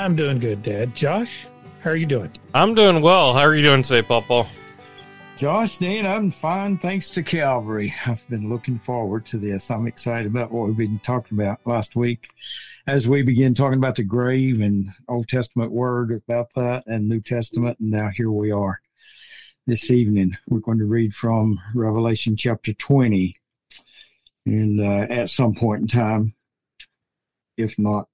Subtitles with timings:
[0.00, 0.96] I'm doing good, Dad.
[0.96, 1.46] Josh,
[1.82, 2.32] how are you doing?
[2.54, 3.34] I'm doing well.
[3.34, 4.48] How are you doing today, Papa?
[5.36, 7.94] Josh, Dean, I'm fine thanks to Calvary.
[8.06, 9.70] I've been looking forward to this.
[9.70, 12.30] I'm excited about what we've been talking about last week
[12.86, 17.20] as we begin talking about the grave and Old Testament word about that and New
[17.20, 17.78] Testament.
[17.78, 18.80] And now here we are
[19.66, 20.34] this evening.
[20.48, 23.36] We're going to read from Revelation chapter 20.
[24.46, 26.34] And uh, at some point in time,
[27.58, 28.08] if not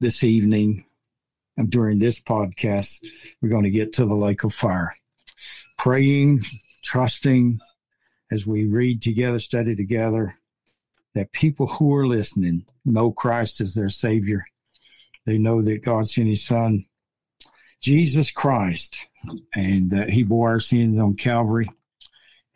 [0.00, 0.85] this evening, and
[1.68, 2.98] during this podcast,
[3.40, 4.94] we're going to get to the lake of fire
[5.78, 6.44] praying,
[6.82, 7.60] trusting
[8.30, 10.34] as we read together, study together,
[11.14, 14.44] that people who are listening know Christ as their Savior.
[15.24, 16.84] They know that God sent His Son,
[17.80, 19.06] Jesus Christ,
[19.54, 21.70] and uh, He bore our sins on Calvary.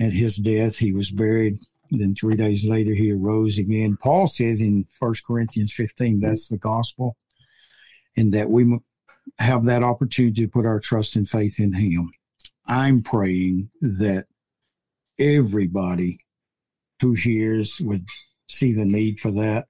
[0.00, 1.58] At His death, He was buried.
[1.90, 3.98] Then three days later, He arose again.
[4.00, 7.16] Paul says in First Corinthians 15, that's the gospel,
[8.16, 8.78] and that we
[9.38, 12.12] have that opportunity to put our trust and faith in Him.
[12.66, 14.26] I'm praying that
[15.18, 16.20] everybody
[17.00, 18.06] who hears would
[18.48, 19.66] see the need for that.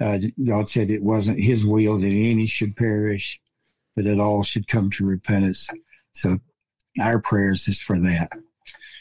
[0.00, 3.40] Uh, God said it wasn't His will that any should perish,
[3.94, 5.70] but that all should come to repentance.
[6.12, 6.38] So
[7.00, 8.30] our prayers is for that.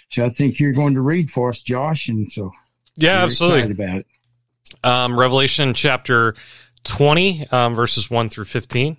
[0.10, 2.52] So I think you're going to read for us, Josh, and so
[2.98, 4.08] yeah, absolutely about it.
[4.84, 6.36] Um, Revelation chapter
[6.84, 8.98] twenty, um, verses one through fifteen,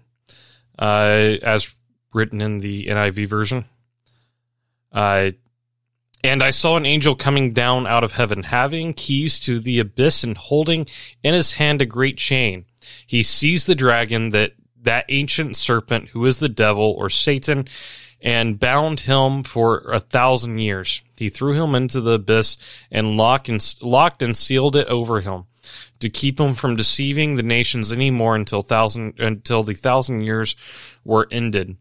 [0.79, 1.75] uh, as
[2.13, 3.65] written in the NIV version.
[4.91, 5.33] Uh,
[6.25, 10.23] and I saw an angel coming down out of heaven, having keys to the abyss
[10.23, 10.87] and holding
[11.23, 12.67] in his hand a great chain.
[13.07, 14.53] He seized the dragon, that,
[14.83, 17.67] that ancient serpent who is the devil or Satan,
[18.21, 21.03] and bound him for a thousand years.
[21.19, 22.57] He threw him into the abyss
[22.91, 25.47] and locked and, locked and sealed it over him
[26.01, 30.57] to keep him from deceiving the nations anymore until thousand, until the thousand years
[31.05, 31.77] were ended.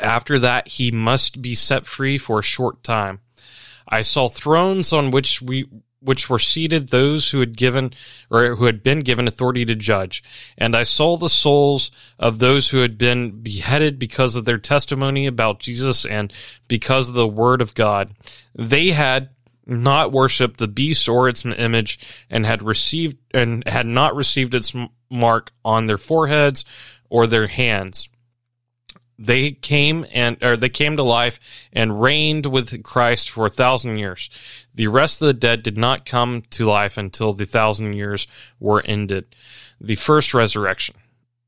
[0.00, 3.20] After that, he must be set free for a short time.
[3.88, 5.66] I saw thrones on which we
[6.02, 7.92] which were seated those who had given
[8.30, 10.24] or who had been given authority to judge.
[10.56, 15.26] And I saw the souls of those who had been beheaded because of their testimony
[15.26, 16.32] about Jesus and
[16.68, 18.12] because of the word of God.
[18.54, 19.28] They had
[19.70, 21.98] not worshipped the beast or its image
[22.28, 24.74] and had received and had not received its
[25.10, 26.64] mark on their foreheads
[27.08, 28.08] or their hands
[29.20, 31.38] they came and or they came to life
[31.72, 34.30] and reigned with Christ for a thousand years.
[34.74, 38.26] The rest of the dead did not come to life until the thousand years
[38.58, 39.36] were ended.
[39.78, 40.96] The first resurrection.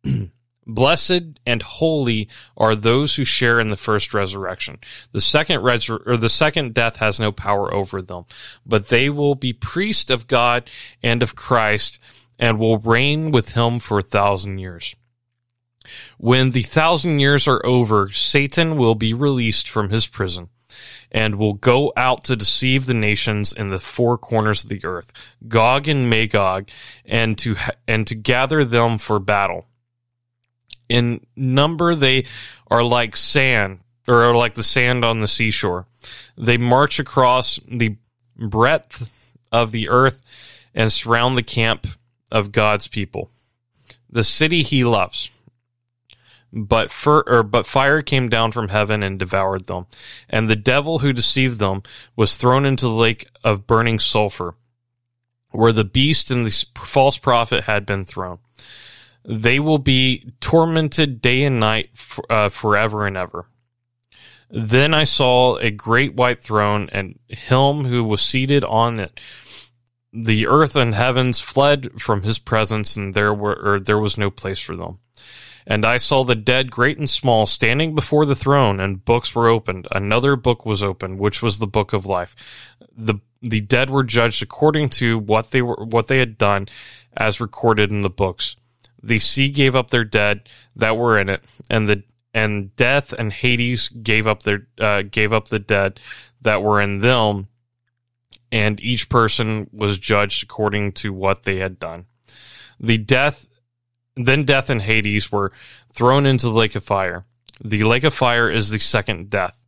[0.66, 4.78] Blessed and holy are those who share in the first resurrection.
[5.10, 8.24] The second resur- or the second death has no power over them,
[8.64, 10.70] but they will be priests of God
[11.02, 11.98] and of Christ
[12.38, 14.94] and will reign with him for a thousand years.
[16.16, 20.48] When the thousand years are over, Satan will be released from his prison
[21.10, 25.12] and will go out to deceive the nations in the four corners of the earth,
[25.48, 26.68] Gog and Magog,
[27.04, 27.56] and to
[27.86, 29.66] and to gather them for battle.
[30.92, 32.26] In number, they
[32.70, 35.86] are like sand, or are like the sand on the seashore.
[36.36, 37.96] They march across the
[38.36, 39.10] breadth
[39.50, 40.22] of the earth
[40.74, 41.86] and surround the camp
[42.30, 43.30] of God's people,
[44.10, 45.30] the city He loves
[46.52, 49.86] but or, but fire came down from heaven and devoured them.
[50.28, 51.82] And the devil who deceived them
[52.14, 54.54] was thrown into the lake of burning sulfur,
[55.50, 58.38] where the beast and the false prophet had been thrown.
[59.24, 63.46] They will be tormented day and night for, uh, forever and ever.
[64.50, 69.18] Then I saw a great white throne and him who was seated on it.
[70.12, 74.60] The earth and heavens fled from his presence, and there were there was no place
[74.60, 74.98] for them.
[75.66, 79.48] And I saw the dead, great and small, standing before the throne, and books were
[79.48, 79.88] opened.
[79.90, 82.36] Another book was opened, which was the book of life.
[82.94, 86.68] The the dead were judged according to what they were what they had done,
[87.16, 88.56] as recorded in the books.
[89.02, 92.02] The sea gave up their dead that were in it, and the
[92.34, 96.00] and death and Hades gave up their uh, gave up the dead
[96.40, 97.48] that were in them,
[98.50, 102.06] and each person was judged according to what they had done.
[102.80, 103.46] The death
[104.16, 105.52] then death and Hades were
[105.92, 107.24] thrown into the lake of fire.
[107.62, 109.66] The lake of fire is the second death.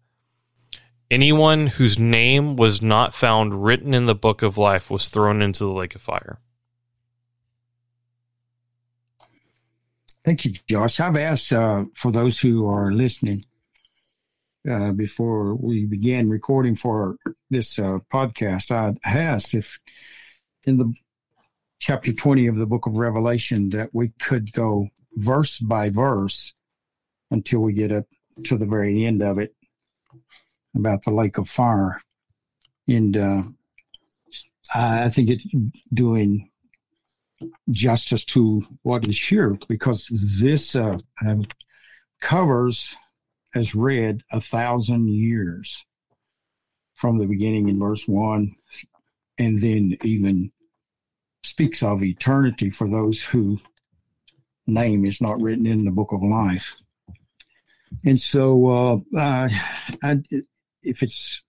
[1.10, 5.64] Anyone whose name was not found written in the book of life was thrown into
[5.64, 6.38] the lake of fire.
[10.24, 11.00] Thank you, Josh.
[11.00, 13.44] I've asked uh, for those who are listening
[14.68, 17.16] uh, before we began recording for
[17.50, 18.70] this uh, podcast.
[18.70, 19.78] I asked if
[20.64, 20.94] in the
[21.78, 26.54] chapter 20 of the book of Revelation that we could go verse by verse
[27.30, 28.06] until we get up
[28.44, 29.54] to the very end of it
[30.74, 32.00] about the lake of fire.
[32.88, 33.42] And uh,
[34.74, 35.44] I think it's
[35.92, 36.50] doing
[37.70, 40.08] justice to what is here because
[40.40, 41.44] this uh, um,
[42.20, 42.96] covers,
[43.54, 45.84] as read, a thousand years
[46.94, 48.54] from the beginning in verse 1,
[49.38, 50.50] and then even
[51.42, 53.58] speaks of eternity for those who
[54.66, 56.76] name is not written in the book of life.
[58.04, 59.48] And so, uh,
[60.02, 60.22] I,
[60.82, 61.44] if it's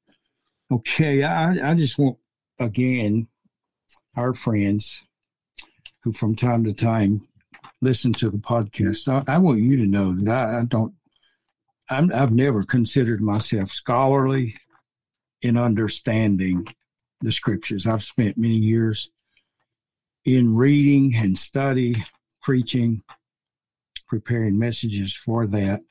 [0.71, 2.17] okay, I, I just want,
[2.59, 3.27] again,
[4.15, 5.03] our friends
[6.05, 7.27] who from time to time
[7.81, 10.93] listen to the podcast, I, I want you to know that I, I don't,
[11.89, 14.55] i have never considered myself scholarly
[15.41, 16.67] in understanding
[17.21, 17.87] the scriptures.
[17.87, 19.09] I've spent many years
[20.25, 22.05] in reading and study,
[22.41, 23.01] preaching,
[24.07, 25.81] preparing messages for that.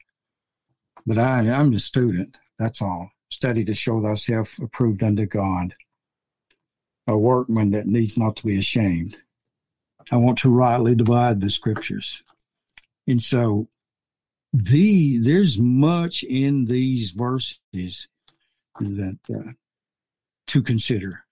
[1.06, 2.38] But I, I'm a student.
[2.56, 3.10] That's all.
[3.30, 5.74] Study to show thyself approved unto God,
[7.08, 9.18] a workman that needs not to be ashamed.
[10.10, 12.22] I want to rightly divide the scriptures.
[13.06, 13.68] And so
[14.52, 18.08] the there's much in these verses
[18.80, 19.52] that uh,
[20.46, 21.24] to consider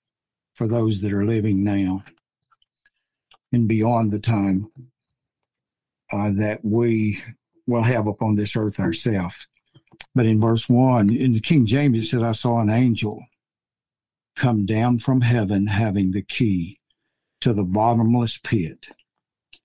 [0.54, 2.04] for those that are living now
[3.52, 4.70] and beyond the time
[6.12, 7.22] uh, that we
[7.66, 9.46] will have upon this earth ourselves.
[10.14, 13.24] But in verse 1, in the King James, it said, I saw an angel
[14.34, 16.78] come down from heaven having the key
[17.42, 18.86] to the bottomless pit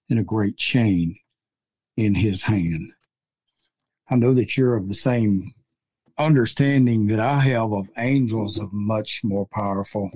[0.10, 1.18] in a great chain
[1.96, 2.92] in his hand.
[4.10, 5.54] I know that you're of the same
[6.18, 10.10] understanding that I have of angels of much more powerful.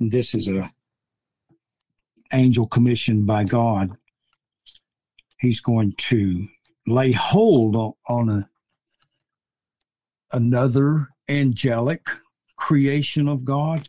[0.00, 0.72] This is a
[2.32, 3.90] angel commissioned by God.
[5.38, 6.48] He's going to
[6.86, 8.48] lay hold on a
[10.32, 12.08] another angelic
[12.56, 13.88] creation of God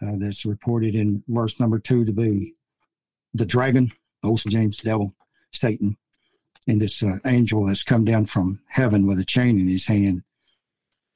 [0.00, 2.54] that's reported in verse number two to be
[3.34, 5.14] the dragon, Old James devil,
[5.52, 5.96] Satan,
[6.66, 10.22] and this uh, angel that's come down from heaven with a chain in his hand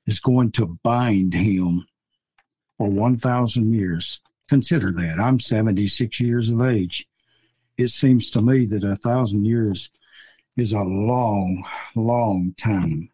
[0.06, 1.87] is going to bind him
[2.79, 4.21] for 1,000 years.
[4.49, 5.21] Consider that.
[5.21, 7.06] I'm 76 years of age.
[7.76, 9.91] It seems to me that a thousand years
[10.56, 13.11] is a long, long time.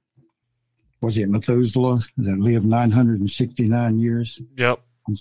[1.02, 4.40] Was it Methuselah that lived 969 years?
[4.56, 4.80] Yep.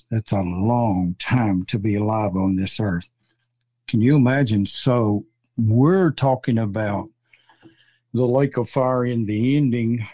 [0.10, 3.10] That's a long time to be alive on this earth.
[3.88, 4.66] Can you imagine?
[4.66, 5.26] So
[5.58, 7.10] we're talking about
[8.14, 10.08] the lake of fire in the ending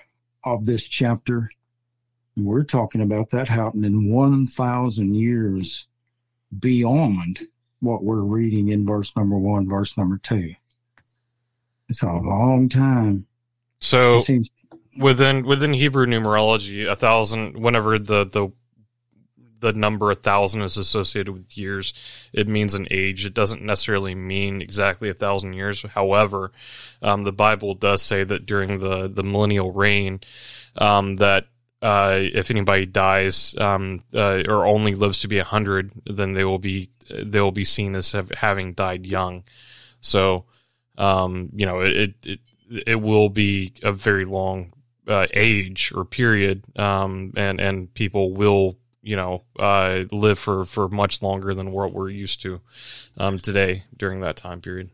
[0.44, 1.50] of this chapter.
[2.36, 5.88] And we're talking about that happening 1,000 years
[6.60, 7.42] beyond
[7.80, 10.54] what we're reading in verse number one, verse number two.
[11.90, 13.26] It's a long time.
[13.80, 14.22] So
[15.00, 18.52] within within Hebrew numerology, a thousand whenever the the
[19.62, 21.94] the number a thousand is associated with years,
[22.34, 23.26] it means an age.
[23.26, 25.84] It doesn't necessarily mean exactly a thousand years.
[25.84, 26.52] However,
[27.02, 30.20] um, the Bible does say that during the the millennial reign,
[30.76, 31.48] um, that
[31.82, 36.44] uh, if anybody dies um, uh, or only lives to be a hundred, then they
[36.44, 39.44] will be they will be seen as have, having died young.
[40.00, 40.46] So,
[40.98, 42.40] um, you know, it, it
[42.86, 44.74] it will be a very long
[45.08, 50.88] uh, age or period, um, and and people will you know, uh, live for, for
[50.88, 52.62] much longer than what we're used to
[53.18, 54.90] um, today during that time period.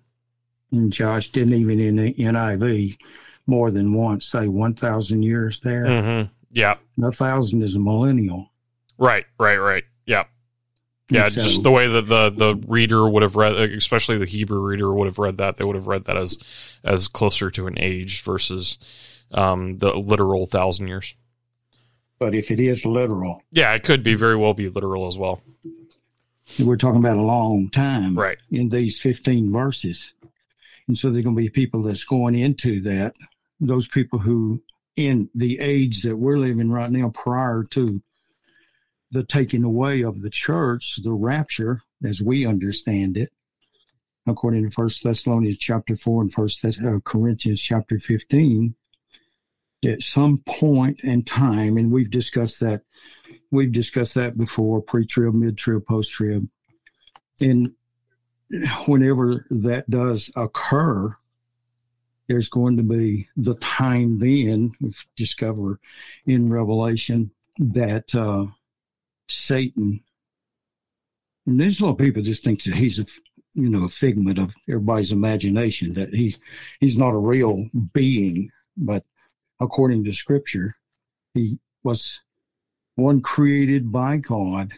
[0.72, 2.98] And Josh didn't even in the NIV
[3.46, 5.86] more than once say 1,000 years there.
[5.86, 6.32] Mm-hmm.
[6.52, 6.76] Yeah.
[7.04, 8.52] A thousand is a millennial.
[8.98, 9.84] Right, right, right.
[10.06, 10.26] Yeah.
[11.10, 14.60] Yeah, so, just the way that the, the reader would have read, especially the Hebrew
[14.60, 16.38] reader would have read that, they would have read that as
[16.84, 18.78] as closer to an age versus
[19.32, 21.16] um, the literal thousand years.
[22.20, 25.42] But if it is literal, yeah, it could be very well be literal as well.
[26.60, 28.38] We're talking about a long time, right?
[28.50, 30.14] In these fifteen verses,
[30.88, 33.16] and so there are going to be people that's going into that.
[33.60, 34.64] Those people who,
[34.96, 38.02] in the age that we're living right now, prior to
[39.12, 43.32] the taking away of the church, the rapture, as we understand it,
[44.26, 48.76] according to First Thessalonians chapter four and First uh, Corinthians chapter fifteen,
[49.86, 52.82] at some point in time, and we've discussed that.
[53.52, 56.48] We've discussed that before: pre-trib, mid-trib, post-trib,
[57.42, 57.74] and
[58.86, 61.16] whenever that does occur,
[62.28, 65.80] there's going to be the time then we discover
[66.26, 68.46] in Revelation that uh,
[69.28, 70.02] Satan
[71.46, 73.06] And there's a lot of people just think that he's a
[73.54, 76.40] you know a figment of everybody's imagination that he's
[76.80, 79.04] he's not a real being, but
[79.60, 80.76] according to Scripture,
[81.34, 82.22] he was
[82.96, 84.74] one created by God.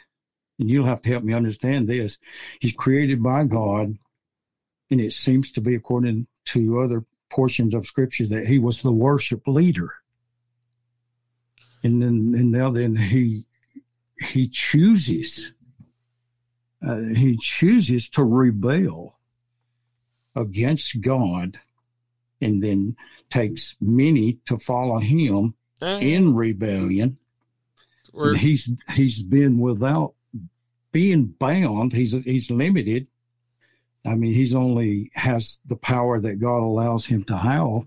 [0.59, 2.19] And you'll have to help me understand this.
[2.59, 3.97] He's created by God,
[4.91, 8.91] and it seems to be according to other portions of Scripture that he was the
[8.91, 9.93] worship leader.
[11.81, 13.45] And then and now then he
[14.19, 15.53] he chooses
[16.85, 19.17] uh, he chooses to rebel
[20.35, 21.59] against God
[22.41, 22.95] and then
[23.29, 25.53] takes many to follow him
[26.01, 27.17] in rebellion.
[28.35, 30.13] he's he's been without
[30.91, 31.93] being bound.
[31.93, 33.07] He's he's limited.
[34.05, 37.81] I mean, he's only has the power that God allows him to have.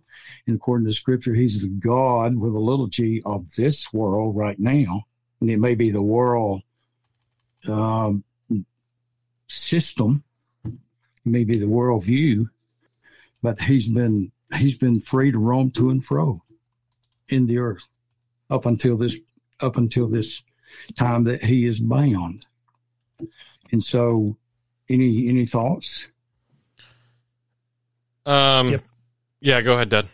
[0.46, 4.58] And according to Scripture, he's the God with a little G of this world right
[4.58, 5.04] now,
[5.40, 6.62] and it may be the world
[7.68, 8.24] um,
[9.48, 10.22] system,
[11.24, 12.48] maybe the worldview,
[13.42, 16.42] but he's been he's been free to roam to and fro
[17.28, 17.86] in the earth
[18.50, 19.16] up until this
[19.60, 20.42] up until this
[20.96, 22.46] time that he is bound.
[23.70, 24.36] And so
[24.88, 26.10] any any thoughts?
[28.26, 28.82] Um yep.
[29.40, 30.06] yeah, go ahead, Dad.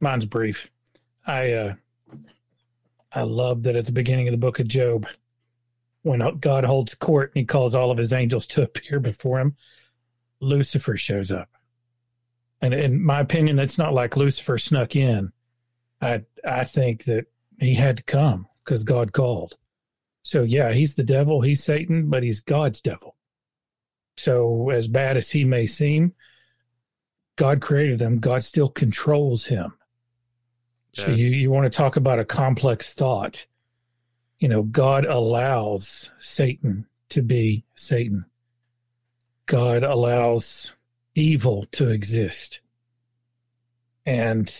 [0.00, 0.70] Mine's brief.
[1.26, 1.74] I uh
[3.12, 5.06] I love that at the beginning of the book of Job,
[6.02, 9.56] when God holds court and he calls all of his angels to appear before him,
[10.40, 11.48] Lucifer shows up.
[12.62, 15.32] And in my opinion, it's not like Lucifer snuck in.
[16.00, 17.26] I I think that
[17.58, 19.56] he had to come because God called.
[20.22, 23.16] So yeah, he's the devil, he's Satan, but he's God's devil.
[24.16, 26.14] So as bad as he may seem,
[27.36, 28.18] God created him.
[28.18, 29.72] God still controls him.
[30.92, 31.06] Yeah.
[31.06, 33.46] So you, you want to talk about a complex thought
[34.40, 38.24] you know, God allows Satan to be Satan.
[39.46, 40.72] God allows
[41.14, 42.60] evil to exist.
[44.06, 44.52] And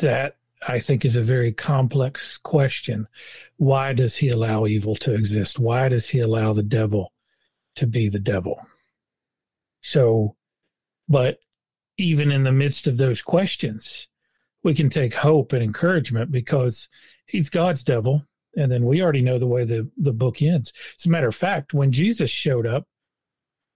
[0.00, 3.06] that I think is a very complex question.
[3.56, 5.58] Why does he allow evil to exist?
[5.58, 7.12] Why does he allow the devil
[7.76, 8.60] to be the devil?
[9.82, 10.36] So,
[11.08, 11.38] but
[11.96, 14.08] even in the midst of those questions,
[14.62, 16.88] we can take hope and encouragement because
[17.26, 18.26] he's God's devil
[18.56, 20.72] and then we already know the way the, the book ends.
[20.98, 22.86] As a matter of fact, when Jesus showed up,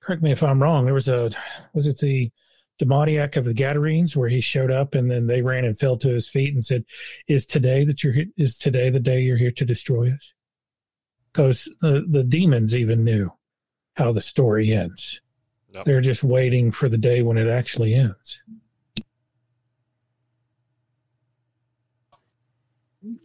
[0.05, 1.31] correct me if I'm wrong, there was a,
[1.73, 2.31] was it the
[2.79, 6.09] demoniac of the Gadarenes where he showed up and then they ran and fell to
[6.09, 6.85] his feet and said,
[7.29, 10.35] is today that you're, is today the day you're here to destroy us?
[11.33, 13.33] Because the, the demons even knew
[13.95, 15.21] how the story ends.
[15.73, 15.85] Yep.
[15.87, 18.43] They're just waiting for the day when it actually ends.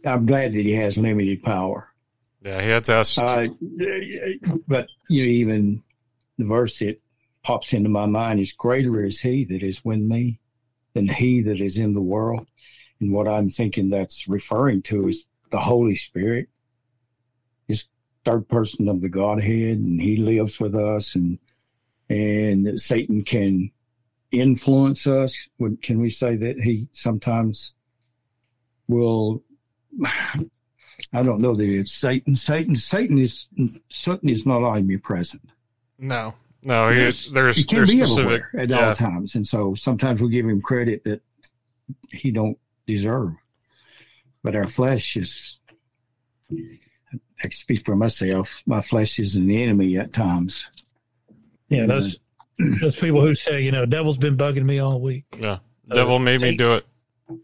[0.04, 1.88] I'm glad that he has limited power.
[2.42, 3.18] Yeah, he has us.
[3.18, 3.48] Uh,
[4.66, 5.82] but you know, even
[6.40, 7.00] the verse that
[7.42, 10.40] pops into my mind is greater is he that is with me
[10.94, 12.46] than he that is in the world.
[13.00, 16.48] And what I'm thinking that's referring to is the Holy Spirit,
[17.68, 17.88] is
[18.24, 21.38] third person of the Godhead, and he lives with us and
[22.08, 23.70] and Satan can
[24.32, 25.48] influence us.
[25.82, 27.74] Can we say that he sometimes
[28.88, 29.44] will
[31.12, 32.36] I don't know that it's Satan.
[32.36, 33.48] Satan, Satan is
[33.88, 35.50] Satan is not omnipresent.
[36.00, 38.88] No, no, he's there's he can there's be specific, everywhere at yeah.
[38.88, 41.22] all times, and so sometimes we give him credit that
[42.10, 43.32] he don't deserve.
[44.42, 45.60] But our flesh is.
[46.52, 48.62] I can speak for myself.
[48.66, 50.68] My flesh is an enemy at times.
[51.68, 52.18] Yeah, those
[52.80, 55.24] those people who say, you know, devil's been bugging me all week.
[55.38, 55.58] Yeah,
[55.92, 56.86] devil uh, made Satan, me do it.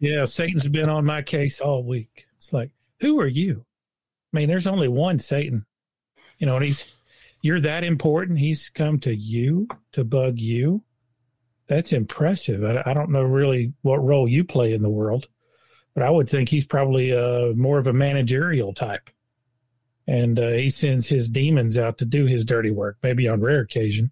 [0.01, 2.27] Yeah, Satan's been on my case all week.
[2.37, 2.71] It's like,
[3.01, 3.65] who are you?
[4.33, 5.65] I mean, there's only one Satan,
[6.39, 6.87] you know, and he's,
[7.47, 8.41] you're that important.
[8.41, 10.83] He's come to you to bug you.
[11.69, 12.65] That's impressive.
[12.65, 15.29] I, I don't know really what role you play in the world,
[15.95, 19.11] but I would think he's probably uh, more of a managerial type.
[20.09, 22.97] And uh, he sends his demons out to do his dirty work.
[23.01, 24.11] Maybe on rare occasion,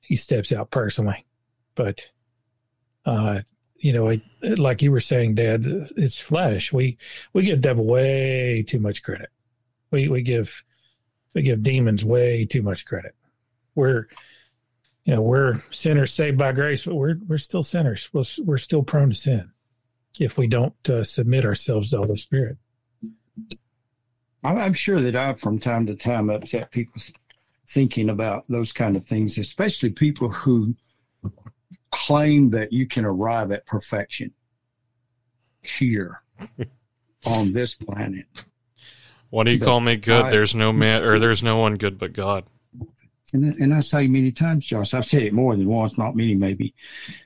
[0.00, 1.26] he steps out personally.
[1.74, 2.10] But
[3.04, 3.40] uh,
[3.76, 4.22] you know, it,
[4.60, 5.64] like you were saying, Dad,
[5.96, 6.72] it's flesh.
[6.72, 6.98] We
[7.32, 9.30] we give devil way too much credit.
[9.90, 10.62] We we give
[11.34, 13.14] we give demons way too much credit.
[13.74, 14.08] We're
[15.04, 18.08] you know we're sinners saved by grace, but we're we're still sinners.
[18.12, 19.50] We're, we're still prone to sin
[20.20, 22.56] if we don't uh, submit ourselves to the Holy Spirit.
[24.44, 27.00] I'm sure that I, from time to time, upset people
[27.68, 30.74] thinking about those kind of things, especially people who
[31.92, 34.32] claim that you can arrive at perfection
[35.62, 36.22] here
[37.26, 38.26] on this planet.
[39.32, 40.26] What do you But call me good?
[40.26, 42.44] I- there's no man, or there's no one good but God.
[43.32, 46.34] And, and I say many times, Josh, I've said it more than once, not many
[46.34, 46.74] maybe,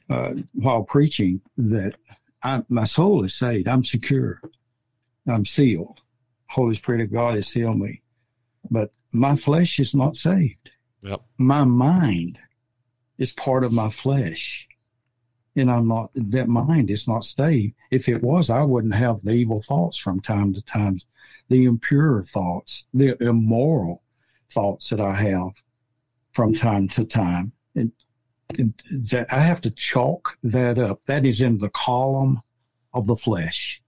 [0.08, 1.96] uh, while preaching, that
[2.44, 3.66] I, my soul is saved.
[3.66, 4.40] I'm secure.
[5.26, 5.98] I'm sealed.
[6.48, 8.02] Holy Spirit of God has sealed me.
[8.70, 10.70] But my flesh is not saved.
[11.02, 11.22] Yep.
[11.38, 12.38] My mind
[13.18, 14.68] is part of my flesh.
[15.56, 17.74] And I'm not, that mind is not saved.
[17.90, 21.00] If it was, I wouldn't have the evil thoughts from time to time,
[21.48, 24.02] the impure thoughts, the immoral
[24.50, 25.62] thoughts that I have
[26.32, 27.52] from time to time.
[27.74, 27.90] And,
[28.58, 31.00] and that I have to chalk that up.
[31.06, 32.42] That is in the column
[32.92, 33.82] of the flesh,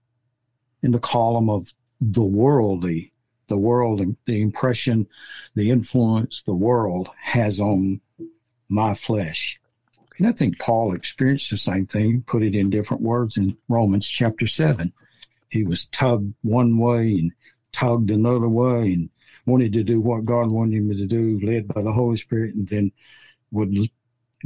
[0.81, 3.13] in the column of the worldly,
[3.47, 5.07] the world, the impression,
[5.55, 8.01] the influence the world has on
[8.69, 9.58] my flesh.
[10.19, 14.07] And I think Paul experienced the same thing, put it in different words in Romans
[14.07, 14.91] chapter 7.
[15.49, 17.31] He was tugged one way and
[17.71, 19.09] tugged another way and
[19.45, 22.67] wanted to do what God wanted him to do, led by the Holy Spirit, and
[22.67, 22.91] then
[23.51, 23.75] would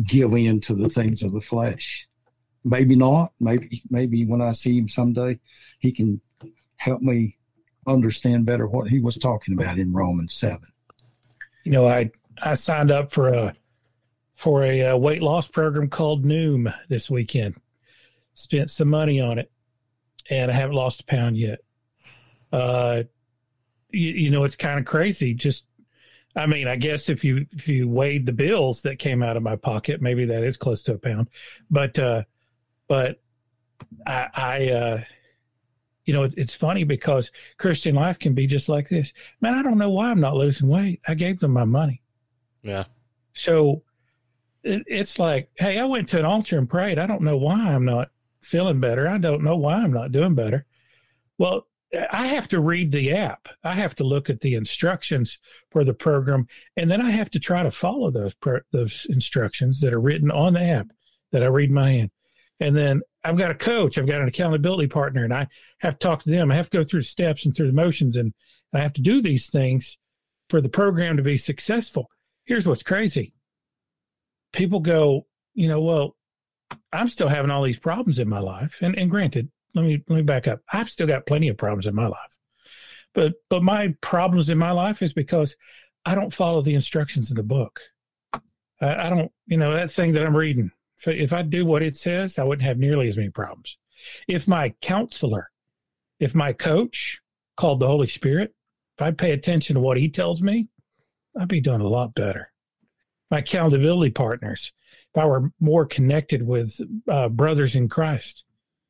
[0.06, 2.08] give in to the things of the flesh.
[2.64, 3.34] Maybe not.
[3.40, 5.40] Maybe maybe when I see him someday,
[5.80, 6.22] he can
[6.78, 7.38] help me
[7.86, 10.70] understand better what he was talking about in Romans seven.
[11.66, 12.12] You know, I
[12.42, 13.54] I signed up for a
[14.34, 17.56] for a, uh weight loss program called Noom this weekend.
[18.34, 19.52] Spent some money on it,
[20.30, 21.60] and I haven't lost a pound yet.
[22.52, 23.04] Uh,
[23.92, 25.34] you, you know, it's kind of crazy.
[25.34, 25.68] Just,
[26.36, 29.44] I mean, I guess if you if you weighed the bills that came out of
[29.44, 31.30] my pocket, maybe that is close to a pound.
[31.70, 32.24] But uh,
[32.88, 33.22] but
[34.06, 35.04] I, I uh,
[36.06, 39.14] you know, it, it's funny because Christian life can be just like this.
[39.42, 41.02] Man, I don't know why I'm not losing weight.
[41.08, 42.02] I gave them my money.
[42.62, 42.86] Yeah.
[43.34, 43.84] So
[44.64, 47.00] it, it's like, hey, I went to an altar and prayed.
[47.00, 48.10] I don't know why I'm not
[48.42, 49.08] feeling better.
[49.08, 50.66] I don't know why I'm not doing better.
[51.38, 51.68] Well,
[52.12, 53.48] I have to read the app.
[53.64, 55.40] I have to look at the instructions
[55.72, 58.36] for the program, and then I have to try to follow those
[58.72, 60.88] those instructions that are written on the app
[61.32, 62.12] that I read my hand.
[62.60, 65.48] And then I've got a coach, I've got an accountability partner, and I
[65.80, 66.52] have to talk to them.
[66.52, 68.34] I have to go through the steps and through the motions, and
[68.74, 69.98] I have to do these things
[70.50, 72.10] for the program to be successful.
[72.46, 73.33] Here's what's crazy
[74.54, 76.16] people go, you know, well,
[76.92, 78.80] I'm still having all these problems in my life.
[78.82, 80.62] And, and granted, let me let me back up.
[80.72, 82.38] I've still got plenty of problems in my life.
[83.14, 85.56] But but my problems in my life is because
[86.06, 87.80] I don't follow the instructions in the book.
[88.82, 90.72] I, I don't, you know, that thing that I'm reading.
[91.00, 93.78] If, if I do what it says, I wouldn't have nearly as many problems.
[94.28, 95.50] If my counselor,
[96.20, 97.22] if my coach
[97.58, 98.54] called the Holy Spirit,
[98.98, 100.70] if I pay attention to what he tells me,
[101.40, 102.53] I'd be doing a lot better.
[103.34, 104.74] My accountability partners,
[105.12, 108.46] if I were more connected with uh, brothers in Christ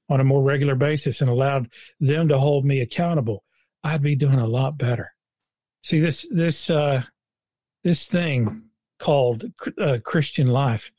[0.10, 1.70] on a more regular basis and allowed
[2.02, 3.46] them to hold me accountable,
[3.86, 5.14] I'd be doing a lot better.
[5.82, 7.04] See this this uh,
[7.86, 8.64] this thing
[9.00, 9.46] called
[9.80, 10.92] uh, Christian life.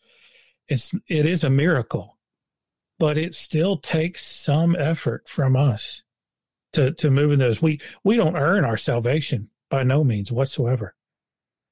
[0.67, 2.17] It's it is a miracle,
[2.99, 6.03] but it still takes some effort from us
[6.73, 7.61] to to move in those.
[7.61, 10.95] We we don't earn our salvation by no means whatsoever,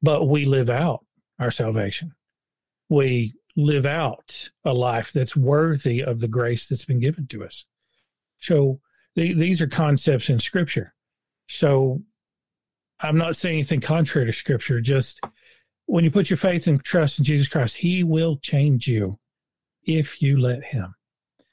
[0.02, 1.06] but we live out
[1.42, 2.14] our salvation.
[2.88, 7.66] We live out a life that's worthy of the grace that's been given to us.
[8.38, 8.80] So
[9.14, 10.94] the, these are concepts in Scripture.
[11.48, 12.02] So
[13.00, 14.80] I'm not saying anything contrary to Scripture.
[14.80, 15.20] Just
[15.86, 19.18] when you put your faith and trust in Jesus Christ, He will change you
[19.84, 20.94] if you let Him.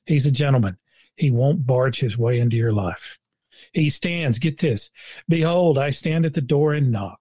[0.06, 0.78] He's a gentleman.
[1.16, 3.20] He won't barge His way into your life.
[3.74, 4.90] He stands, get this,
[5.28, 7.20] behold, I stand at the door and knock.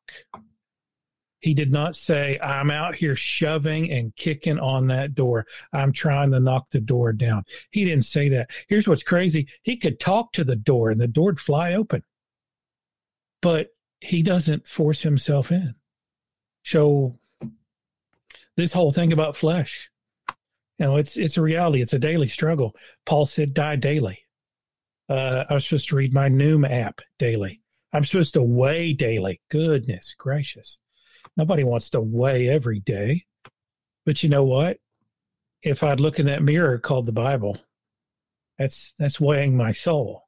[1.40, 5.46] He did not say, I'm out here shoving and kicking on that door.
[5.72, 7.44] I'm trying to knock the door down.
[7.70, 8.51] He didn't say that.
[8.68, 12.03] Here's what's crazy he could talk to the door and the door would fly open,
[13.40, 13.68] but
[14.01, 15.74] he doesn't force himself in.
[16.64, 17.18] So,
[18.57, 19.90] this whole thing about flesh,
[20.79, 21.81] you know, it's it's a reality.
[21.81, 22.74] It's a daily struggle.
[23.07, 24.20] Paul said, "Die daily."
[25.09, 27.62] Uh, I was supposed to read my Noom app daily.
[27.92, 29.40] I'm supposed to weigh daily.
[29.48, 30.81] Goodness gracious.
[31.38, 33.24] Nobody wants to weigh every day.
[34.05, 34.79] But you know what?
[35.62, 37.57] If I'd look in that mirror called the Bible,
[38.59, 40.24] that's that's weighing my soul.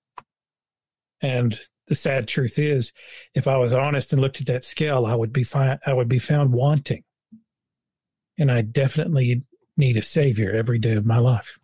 [1.20, 2.92] And the sad truth is,
[3.34, 6.08] if I was honest and looked at that scale, I would be fi- I would
[6.08, 7.02] be found wanting.
[8.38, 9.42] And I definitely
[9.76, 11.58] need a savior every day of my life.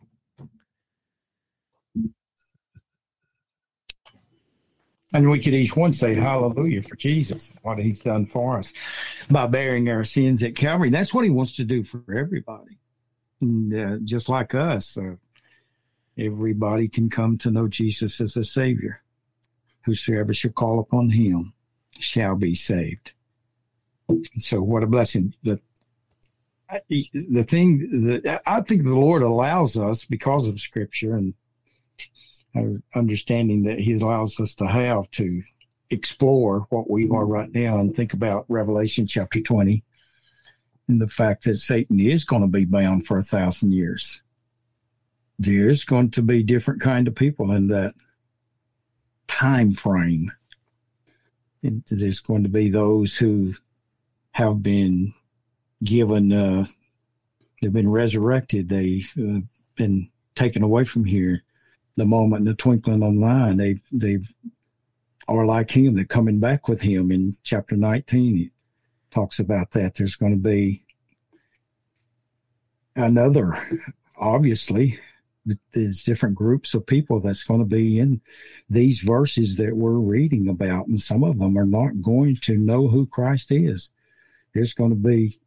[5.15, 8.73] And we could each one say hallelujah for Jesus, what he's done for us
[9.31, 10.91] by bearing our sins at Calvary.
[10.91, 12.79] That's what he wants to do for everybody.
[13.41, 15.17] And, uh, just like us, uh,
[16.19, 19.03] everybody can come to know Jesus as a Savior.
[19.87, 21.53] whosoever shall call upon him
[21.99, 23.13] shall be saved.
[24.39, 25.35] So what a blessing.
[25.43, 25.61] The
[27.31, 31.35] the thing that I think the Lord allows us because of Scripture and
[32.95, 35.43] understanding that He allows us to have to
[35.91, 39.85] explore what we are right now and think about Revelation chapter 20
[40.89, 44.23] and the fact that Satan is going to be bound for a thousand years.
[45.39, 47.95] There's going to be different kind of people in that
[49.27, 50.33] time frame.
[51.63, 53.55] And there's going to be those who
[54.33, 55.13] have been
[55.83, 56.67] given, uh,
[57.61, 59.41] they've been resurrected, they've uh,
[59.77, 61.43] been taken away from here.
[61.97, 64.19] The moment in the twinkling of an eye, they they
[65.29, 65.95] are like him.
[65.95, 68.39] They're coming back with him in chapter 19.
[68.39, 68.51] It
[69.15, 69.95] talks about that.
[69.95, 70.85] There's going to be
[72.95, 73.57] another,
[74.17, 74.99] obviously,
[75.73, 78.21] there's different groups of people that's going to be in
[78.69, 82.89] these verses that we're reading about, and some of them are not going to know
[82.89, 83.91] who Christ is.
[84.55, 85.39] There's going to be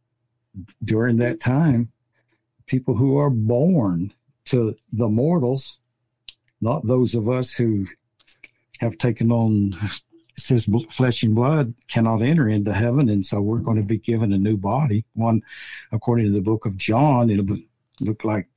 [0.84, 1.92] during that time
[2.66, 4.12] people who are born
[4.46, 5.80] to the mortals,
[6.60, 7.86] not those of us who
[8.80, 9.74] have taken on
[10.36, 14.32] says flesh and blood cannot enter into heaven and so we're going to be given
[14.32, 15.42] a new body one
[15.92, 17.58] according to the book of john it'll
[18.00, 18.48] look like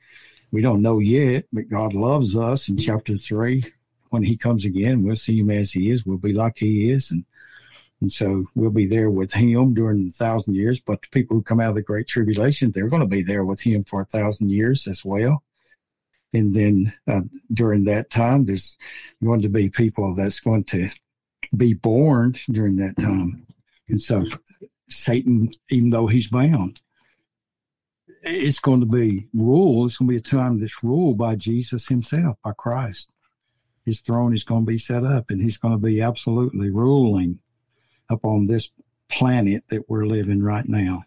[0.54, 3.66] we don't know yet, but God loves us in chapter three.
[4.12, 6.06] When he comes again, we'll see him as he is.
[6.06, 7.10] We'll be like he is.
[7.10, 7.26] And
[8.02, 10.80] and so we'll be there with him during the thousand years.
[10.80, 13.46] But the people who come out of the great tribulation, they're going to be there
[13.46, 15.42] with him for a thousand years as well.
[16.34, 17.22] And then uh,
[17.54, 18.78] during that time, there's
[19.24, 20.89] going to be people that's going to
[21.56, 23.46] be born during that time.
[23.88, 24.26] And so
[24.89, 26.82] Satan, even though he's bound,
[28.24, 29.89] it's going to be ruled.
[29.89, 33.12] It's going to be a time that's ruled by Jesus himself, by Christ.
[33.86, 37.39] His throne is going to be set up, and he's going to be absolutely ruling
[38.10, 38.72] upon this
[39.10, 41.04] planet that we're living right now.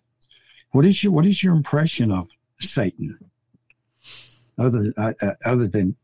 [0.72, 2.28] What is your What is your impression of
[2.60, 3.18] Satan?
[4.58, 5.96] Other uh, uh other than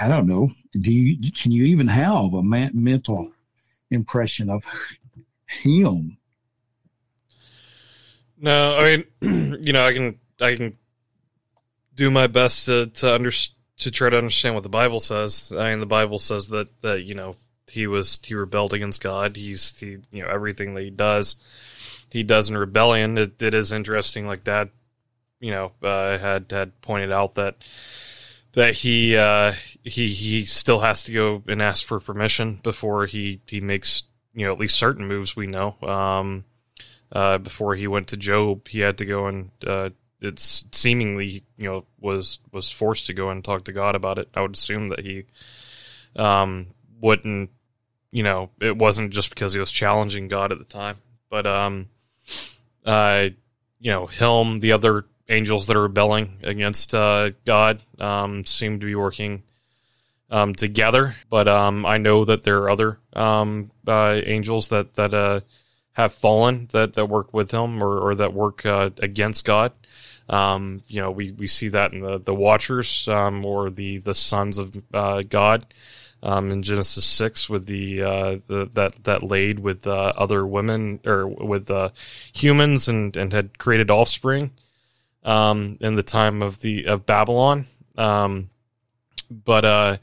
[0.00, 0.48] I don't know.
[0.72, 3.30] Do you can you even have a man, mental
[3.90, 4.64] impression of
[5.46, 6.18] him?
[8.38, 10.78] No, I mean, you know, I can I can
[11.94, 15.52] do my best to to under, to try to understand what the Bible says.
[15.56, 17.36] I mean, the Bible says that that you know
[17.70, 19.36] he was he rebelled against God.
[19.36, 21.36] He's he you know everything that he does,
[22.10, 23.18] he does in rebellion.
[23.18, 24.70] It, it is interesting, like Dad,
[25.40, 27.56] you know, uh, had had pointed out that
[28.52, 33.40] that he uh, he he still has to go and ask for permission before he
[33.46, 35.34] he makes you know at least certain moves.
[35.34, 35.76] We know.
[35.82, 36.44] Um,
[37.12, 41.68] uh, before he went to Job, he had to go and uh, it's seemingly you
[41.68, 44.28] know was was forced to go and talk to God about it.
[44.34, 45.24] I would assume that he
[46.16, 46.68] um,
[47.00, 47.50] wouldn't,
[48.10, 50.96] you know, it wasn't just because he was challenging God at the time,
[51.30, 51.88] but um,
[52.84, 53.28] uh,
[53.80, 58.86] you know, Helm, the other angels that are rebelling against uh, God, um, seem to
[58.86, 59.44] be working.
[60.32, 65.12] Um, together, but um, I know that there are other um, uh, angels that that
[65.12, 65.40] uh,
[65.92, 69.72] have fallen that, that work with him or, or that work uh, against God.
[70.28, 74.14] Um, you know, we, we see that in the, the Watchers um, or the, the
[74.14, 75.66] sons of uh, God
[76.22, 81.00] um, in Genesis 6 with the, uh, the that, that laid with uh, other women
[81.04, 81.90] or with uh,
[82.32, 84.52] humans and, and had created offspring
[85.22, 87.66] um, in the time of the of Babylon.
[87.96, 88.50] Um,
[89.30, 89.96] but uh,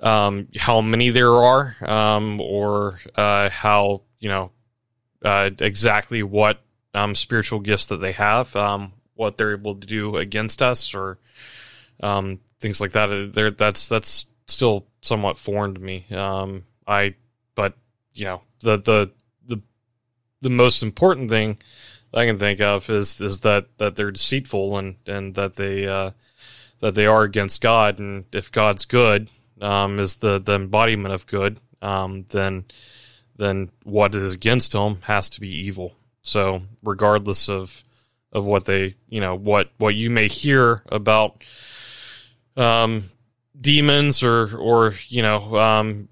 [0.00, 4.50] um, how many there are or how, you know,
[5.24, 6.60] uh, exactly what
[6.94, 11.18] um, spiritual gifts that they have, um, what they're able to do against us, or
[12.02, 13.10] um, things like that.
[13.10, 16.06] Uh, there, that's that's still somewhat foreign to me.
[16.10, 17.14] Um, I,
[17.54, 17.74] but
[18.14, 19.10] you know, the the
[19.46, 19.62] the
[20.40, 21.58] the most important thing
[22.14, 26.10] I can think of is is that that they're deceitful and and that they uh,
[26.80, 31.26] that they are against God, and if God's good um, is the the embodiment of
[31.26, 32.64] good, um, then
[33.36, 35.94] then what is against him has to be evil.
[36.22, 37.82] So regardless of
[38.32, 41.44] of what they you know what what you may hear about
[42.56, 43.04] um,
[43.58, 46.08] demons or or you know um,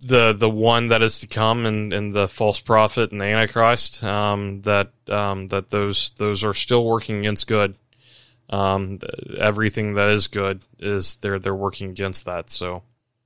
[0.00, 4.02] the the one that is to come and, and the false prophet and the antichrist
[4.02, 7.76] um, that um, that those those are still working against good.
[8.48, 8.98] Um,
[9.38, 12.50] everything that is good is they're they're working against that.
[12.50, 12.82] So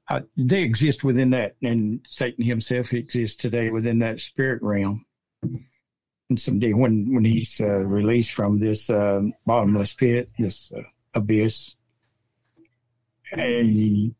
[0.09, 5.07] uh, they exist within that, and Satan himself exists today within that spirit realm.
[5.43, 10.83] And someday, when when he's uh, released from this uh, bottomless pit, this uh,
[11.15, 11.77] abyss,
[13.33, 14.15] and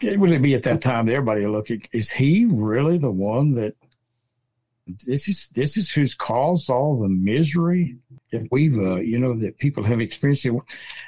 [0.00, 3.74] he, would it be at that time everybody looking is he really the one that
[5.06, 7.96] this is this is who's caused all the misery
[8.32, 10.46] that we've uh, you know that people have experienced?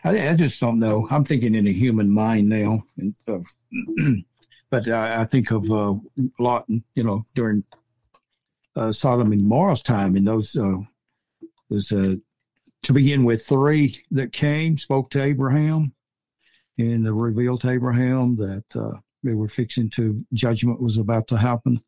[0.05, 1.07] I, I, just don't know.
[1.11, 3.38] I'm thinking in a human mind now and uh,
[4.70, 5.94] but I, I, think of uh,
[6.38, 7.64] lot you know during
[8.75, 10.77] uh, sodom and gomorrah's time and those uh
[11.68, 12.14] was uh
[12.83, 15.92] to begin with three that came spoke to abraham
[16.79, 21.37] and they revealed to abraham that uh they were fixing to judgment was about to
[21.37, 21.81] happen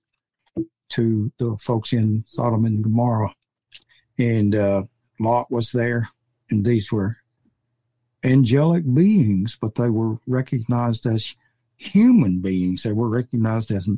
[0.91, 3.35] to the folks in Sodom and Gomorrah.
[4.19, 4.83] And uh,
[5.21, 6.09] Lot was there,
[6.51, 7.19] and these were
[8.25, 11.37] angelic beings, but they were recognized as
[11.77, 12.83] human beings.
[12.83, 13.89] They were recognized as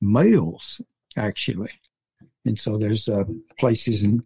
[0.00, 0.80] males,
[1.16, 1.70] actually.
[2.44, 3.24] And so there's uh,
[3.58, 4.24] places and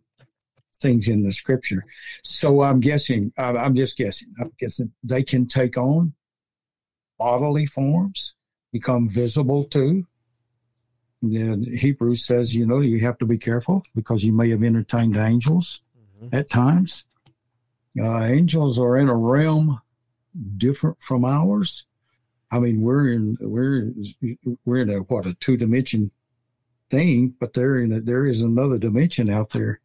[0.81, 1.85] things in the scripture.
[2.23, 6.15] So I'm guessing, I'm just guessing, I'm guessing they can take on
[7.19, 8.35] bodily forms,
[8.73, 10.07] become visible to,
[11.31, 15.17] the Hebrews says, you know, you have to be careful because you may have entertained
[15.17, 15.83] angels
[16.23, 16.35] mm-hmm.
[16.35, 17.07] at times.
[17.99, 19.81] Uh, angels are in a realm
[20.57, 21.87] different from ours.
[22.51, 23.93] I mean, we're in we're
[24.65, 26.11] we're in a what a two dimension
[26.91, 29.81] thing, but they're in a, there is another dimension out there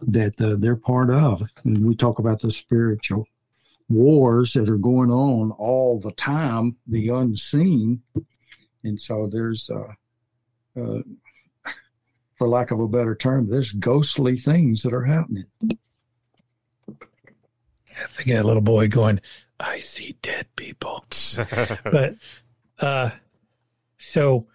[0.00, 1.42] that uh, they're part of.
[1.64, 3.26] And we talk about the spiritual
[3.88, 8.02] wars that are going on all the time, the unseen,
[8.84, 9.92] and so there's uh,
[10.80, 11.02] uh,
[12.42, 15.44] for lack of a better term, there's ghostly things that are happening.
[16.90, 19.20] I think that little boy going,
[19.60, 21.04] I see dead people.
[21.84, 22.16] but
[22.80, 23.10] uh
[23.96, 24.48] so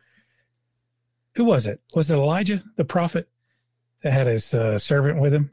[1.36, 1.80] who was it?
[1.94, 3.30] Was it Elijah, the prophet,
[4.08, 5.52] that had his uh, servant with him?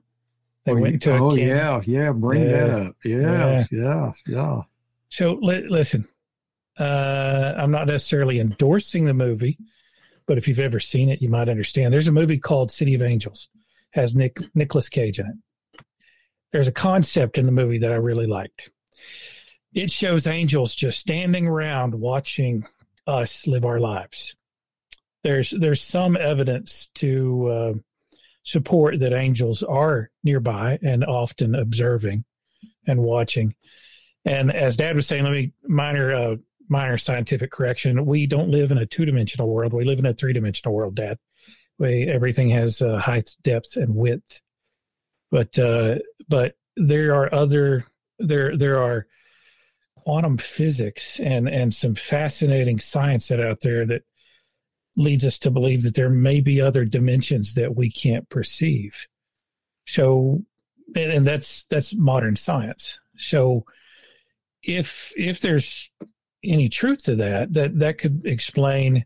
[0.64, 2.51] They oh, went into oh yeah, yeah, bring yeah.
[2.51, 2.97] that up.
[3.05, 4.61] Yeah, yeah, yeah, yeah.
[5.11, 6.09] So li- listen,
[6.79, 9.59] uh, I'm not necessarily endorsing the movie
[10.27, 11.93] but if you've ever seen it, you might understand.
[11.93, 13.49] There's a movie called City of Angels,
[13.90, 15.85] has Nick Nicolas Cage in it.
[16.53, 18.71] There's a concept in the movie that I really liked.
[19.73, 22.64] It shows angels just standing around watching
[23.07, 24.35] us live our lives.
[25.25, 27.73] There's there's some evidence to uh,
[28.45, 32.25] support that angels are nearby and often observing
[32.87, 33.55] and watching.
[34.25, 36.37] And as Dad was saying, let me minor uh,
[36.69, 38.07] minor scientific correction.
[38.07, 39.73] We don't live in a two dimensional world.
[39.73, 41.19] We live in a three dimensional world, Dad.
[41.79, 44.41] We, everything has uh, height, depth, and width.
[45.31, 45.97] But uh,
[46.29, 47.85] but there are other
[48.19, 49.07] there there are
[49.97, 54.03] quantum physics and and some fascinating science that out there that
[54.97, 59.07] leads us to believe that there may be other dimensions that we can't perceive.
[59.87, 60.45] So,
[60.95, 63.01] and, and that's that's modern science.
[63.17, 63.65] So,
[64.63, 65.91] if if there's
[66.43, 69.05] any truth to that, that that could explain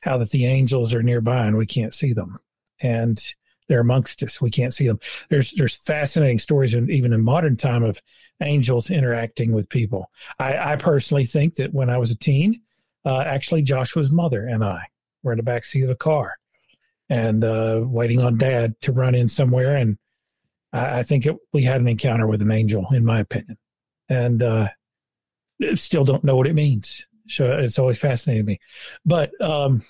[0.00, 2.38] how that the angels are nearby and we can't see them,
[2.80, 3.22] and
[3.68, 4.40] they're amongst us.
[4.40, 5.00] We can't see them.
[5.28, 8.00] There's there's fascinating stories, in, even in modern time, of
[8.40, 10.10] angels interacting with people.
[10.38, 12.62] I, I personally think that when I was a teen,
[13.04, 14.86] uh, actually Joshua's mother and I
[15.26, 16.34] were in the back seat of a car
[17.08, 19.98] and uh, waiting on Dad to run in somewhere, and
[20.72, 23.58] I, I think it, we had an encounter with an angel, in my opinion,
[24.08, 24.68] and uh,
[25.74, 27.06] still don't know what it means.
[27.28, 28.60] So it's always fascinated me.
[29.04, 29.82] But um,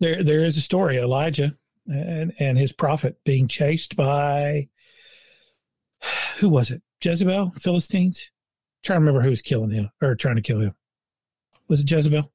[0.00, 1.54] there there is a story Elijah
[1.86, 4.68] and and his prophet being chased by
[6.38, 6.82] who was it?
[7.02, 8.30] Jezebel, Philistines.
[8.82, 10.74] Trying to remember who was killing him or trying to kill him.
[11.68, 12.32] Was it Jezebel?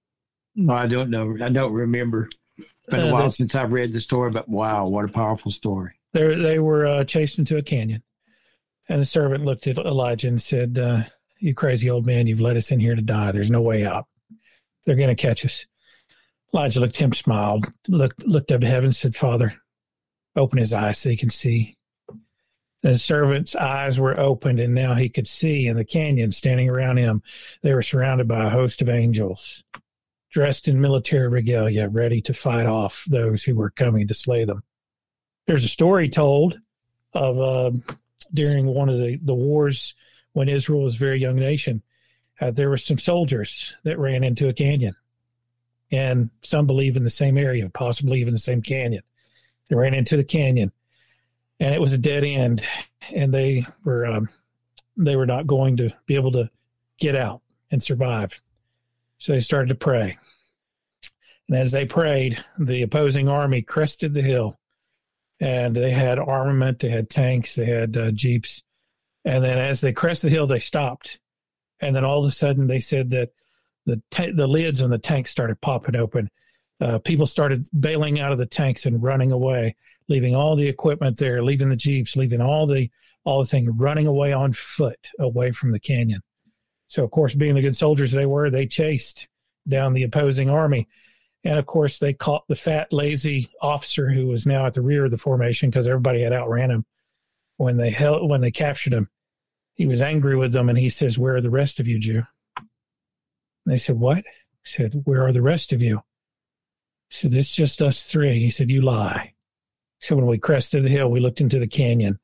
[0.58, 1.38] No, I don't know.
[1.40, 2.30] I don't remember.
[2.58, 5.52] It's been a uh, while since I've read the story, but wow, what a powerful
[5.52, 5.94] story.
[6.14, 8.02] They they were uh, chased into a canyon,
[8.90, 11.04] and the servant looked at Elijah and said, uh,
[11.40, 13.32] you crazy old man, you've led us in here to die.
[13.32, 14.08] There's no way out.
[14.86, 15.68] They're going to catch us.
[16.54, 19.54] Elijah looked at him, smiled, looked looked up to heaven, said, Father,
[20.36, 21.78] open his eyes so he can see.
[22.84, 26.98] The servant's eyes were opened, and now he could see in the canyon standing around
[26.98, 27.22] him.
[27.62, 29.64] They were surrounded by a host of angels,
[30.30, 34.64] dressed in military regalia, ready to fight off those who were coming to slay them.
[35.46, 36.60] There's a story told
[37.14, 37.72] of uh,
[38.34, 39.96] during one of the, the wars
[40.34, 41.82] when Israel was a very young nation,
[42.40, 44.96] uh, there were some soldiers that ran into a canyon.
[45.92, 49.02] And some believe in the same area, possibly even the same canyon.
[49.70, 50.72] They ran into the canyon,
[51.60, 52.62] and it was a dead end,
[53.16, 54.30] and they were um,
[54.96, 56.50] they were not going to be able to
[57.00, 58.42] get out and survive.
[59.20, 60.18] So they started to pray.
[61.50, 64.60] And as they prayed, the opposing army crested the hill,
[65.40, 68.64] and they had armament, they had tanks, they had uh, jeeps,
[69.24, 71.20] and then as they crested the hill, they stopped.
[71.80, 73.30] And then all of a sudden they said that
[73.86, 74.02] the
[74.34, 76.30] the lids on the tanks started popping open.
[76.80, 79.76] Uh, people started bailing out of the tanks and running away,
[80.10, 82.90] leaving all the equipment there, leaving the jeeps, leaving all the
[83.24, 86.22] all the thing, running away on foot away from the canyon.
[86.88, 89.28] So, of course, being the good soldiers they were, they chased
[89.68, 90.88] down the opposing army.
[91.44, 95.06] And of course, they caught the fat, lazy officer who was now at the rear
[95.06, 96.86] of the formation because everybody had outran him.
[97.58, 99.10] When they held, when they captured him,
[99.74, 102.24] he was angry with them and he says, Where are the rest of you, Jew?
[102.58, 102.66] And
[103.66, 104.18] they said, What?
[104.18, 104.24] He
[104.64, 106.02] said, Where are the rest of you?
[107.10, 108.40] He said, It's just us three.
[108.40, 109.34] He said, You lie.
[110.00, 112.20] So when we crested the hill, we looked into the canyon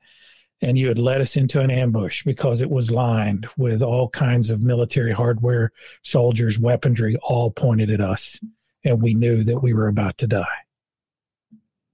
[0.64, 4.50] and you had led us into an ambush because it was lined with all kinds
[4.50, 5.74] of military hardware,
[6.04, 8.40] soldiers, weaponry, all pointed at us.
[8.86, 10.46] And we knew that we were about to die.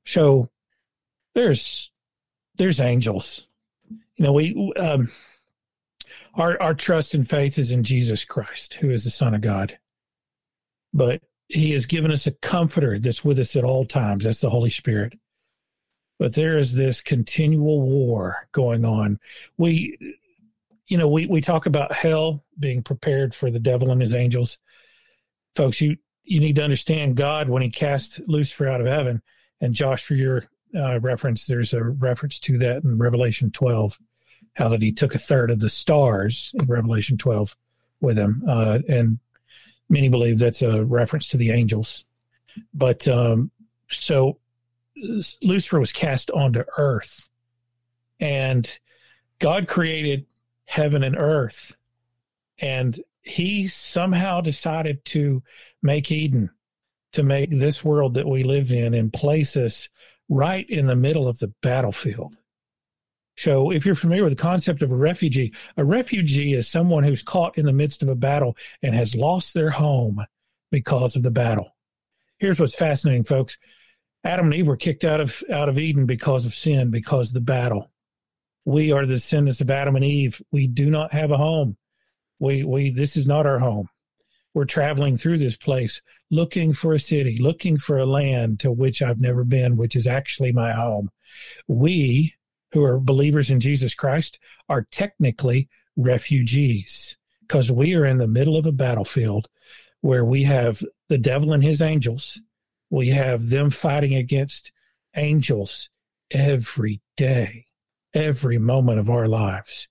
[0.05, 0.49] So
[1.33, 1.91] there's
[2.57, 3.47] there's angels.
[3.89, 5.11] You know, we um,
[6.35, 9.79] our our trust and faith is in Jesus Christ, who is the Son of God.
[10.93, 14.25] But He has given us a comforter that's with us at all times.
[14.25, 15.13] That's the Holy Spirit.
[16.19, 19.19] But there is this continual war going on.
[19.57, 19.97] We,
[20.87, 24.57] you know, we we talk about hell being prepared for the devil and his angels.
[25.55, 29.21] Folks, you you need to understand God when He cast Lucifer out of heaven.
[29.61, 33.97] And Josh, for your uh, reference, there's a reference to that in Revelation 12
[34.53, 37.55] how that he took a third of the stars in Revelation 12
[38.01, 38.43] with him.
[38.47, 39.19] Uh, and
[39.89, 42.05] many believe that's a reference to the angels.
[42.73, 43.51] But um,
[43.89, 44.39] so
[45.41, 47.29] Lucifer was cast onto earth,
[48.19, 48.79] and
[49.39, 50.25] God created
[50.65, 51.75] heaven and earth.
[52.59, 55.41] And he somehow decided to
[55.81, 56.49] make Eden,
[57.13, 59.89] to make this world that we live in, and place us
[60.27, 62.35] right in the middle of the battlefield.
[63.37, 67.23] So, if you're familiar with the concept of a refugee, a refugee is someone who's
[67.23, 70.25] caught in the midst of a battle and has lost their home
[70.71, 71.73] because of the battle.
[72.37, 73.57] Here's what's fascinating, folks.
[74.23, 77.33] Adam and Eve were kicked out of out of Eden because of sin, because of
[77.35, 77.91] the battle.
[78.65, 80.41] We are the descendants of Adam and Eve.
[80.51, 81.77] We do not have a home.
[82.39, 83.89] We we this is not our home.
[84.53, 86.01] We're traveling through this place
[86.31, 90.07] looking for a city, looking for a land to which I've never been, which is
[90.07, 91.09] actually my home.
[91.67, 92.35] We
[92.71, 98.57] who are believers in Jesus Christ are technically refugees because we are in the middle
[98.57, 99.47] of a battlefield
[100.01, 102.41] where we have the devil and his angels.
[102.89, 104.71] We have them fighting against
[105.15, 105.89] angels
[106.31, 107.65] every day,
[108.13, 109.87] every moment of our lives.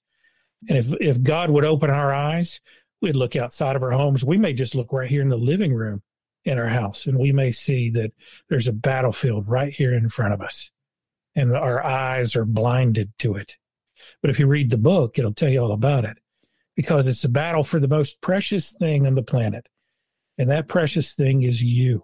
[0.68, 2.60] And if, if God would open our eyes,
[3.00, 4.24] we'd look outside of our homes.
[4.24, 6.02] We may just look right here in the living room
[6.44, 8.12] in our house, and we may see that
[8.48, 10.70] there's a battlefield right here in front of us
[11.38, 13.56] and our eyes are blinded to it.
[14.20, 16.18] But if you read the book, it'll tell you all about it
[16.74, 19.68] because it's a battle for the most precious thing on the planet.
[20.36, 22.02] And that precious thing is you.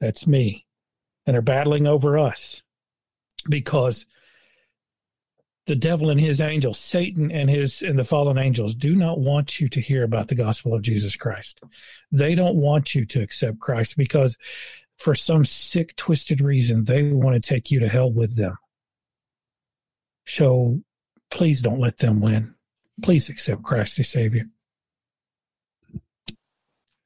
[0.00, 0.66] That's me.
[1.26, 2.62] And they're battling over us
[3.48, 4.06] because
[5.66, 9.60] the devil and his angels, Satan and his and the fallen angels do not want
[9.60, 11.62] you to hear about the gospel of Jesus Christ.
[12.12, 14.36] They don't want you to accept Christ because
[14.98, 18.56] for some sick, twisted reason, they want to take you to hell with them.
[20.26, 20.82] So
[21.30, 22.54] please don't let them win.
[23.02, 24.44] Please accept Christ as Savior.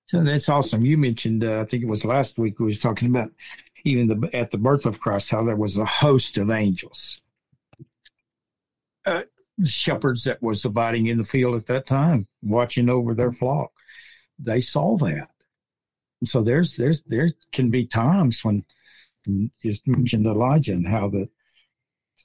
[0.08, 0.84] So that's awesome.
[0.84, 3.30] You mentioned, uh, I think it was last week, we was talking about
[3.84, 7.20] even the, at the birth of Christ, how there was a host of angels,
[9.04, 9.22] uh,
[9.64, 13.70] shepherds that was abiding in the field at that time, watching over their flock.
[14.38, 15.28] They saw that.
[16.20, 18.64] And so there's there's there can be times when
[19.26, 21.28] you just mentioned Elijah and how that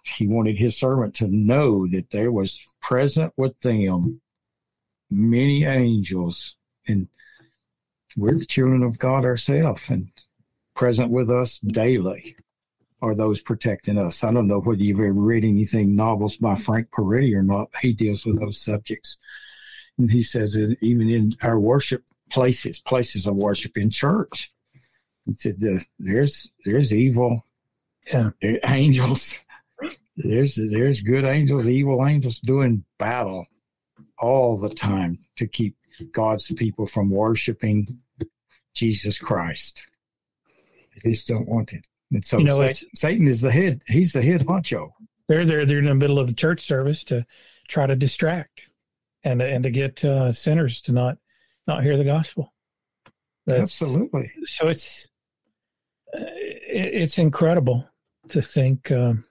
[0.03, 4.21] he wanted his servant to know that there was present with them
[5.11, 6.55] many angels
[6.87, 7.07] and
[8.15, 10.11] we're the children of God ourselves and
[10.75, 12.35] present with us daily
[13.01, 14.23] are those protecting us.
[14.23, 17.69] I don't know whether you've ever read anything novels by Frank Peretti or not.
[17.81, 19.19] He deals with those subjects.
[19.97, 24.53] And he says that even in our worship places, places of worship in church,
[25.25, 25.57] he said
[25.99, 27.45] there's there's evil
[28.11, 28.29] yeah.
[28.65, 29.39] angels
[30.15, 33.47] there's there's good angels, evil angels doing battle
[34.19, 35.75] all the time to keep
[36.11, 37.99] God's people from worshiping
[38.73, 39.87] Jesus Christ.
[41.03, 41.87] They just don't want it.
[42.11, 43.81] And so you know, Satan, Satan is the head.
[43.87, 44.91] He's the head honcho.
[45.27, 45.65] They're there.
[45.65, 47.25] They're in the middle of a church service to
[47.67, 48.71] try to distract
[49.23, 51.17] and and to get uh, sinners to not
[51.65, 52.53] not hear the gospel.
[53.45, 54.31] That's, Absolutely.
[54.45, 55.07] So it's
[56.13, 57.87] uh, it's incredible
[58.29, 59.25] to think um,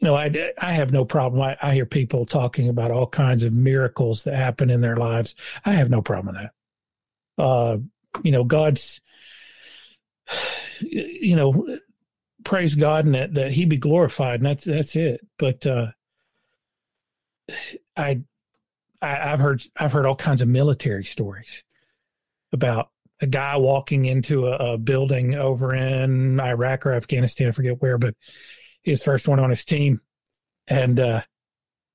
[0.00, 1.42] you know, I, I have no problem.
[1.42, 5.34] I, I hear people talking about all kinds of miracles that happen in their lives.
[5.64, 7.42] I have no problem with that.
[7.42, 7.78] uh,
[8.22, 9.00] you know, God's,
[10.80, 11.78] you know,
[12.44, 14.40] praise God and that, that he be glorified.
[14.40, 15.20] And that's, that's it.
[15.38, 15.88] But, uh,
[17.96, 18.20] I,
[19.00, 21.64] I, I've heard, I've heard all kinds of military stories
[22.52, 22.90] about
[23.20, 27.98] a guy walking into a, a, building over in Iraq or Afghanistan, I forget where,
[27.98, 28.14] but
[28.88, 30.00] his first one on his team.
[30.66, 31.22] And, uh,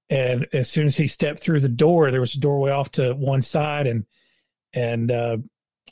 [0.09, 3.13] and as soon as he stepped through the door, there was a doorway off to
[3.13, 4.05] one side and,
[4.73, 5.37] and, uh,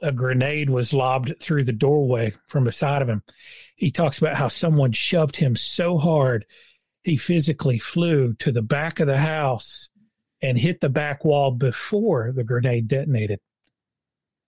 [0.02, 3.22] a grenade was lobbed through the doorway from beside of him.
[3.76, 6.46] He talks about how someone shoved him so hard
[7.04, 9.90] he physically flew to the back of the house
[10.42, 13.40] and hit the back wall before the grenade detonated.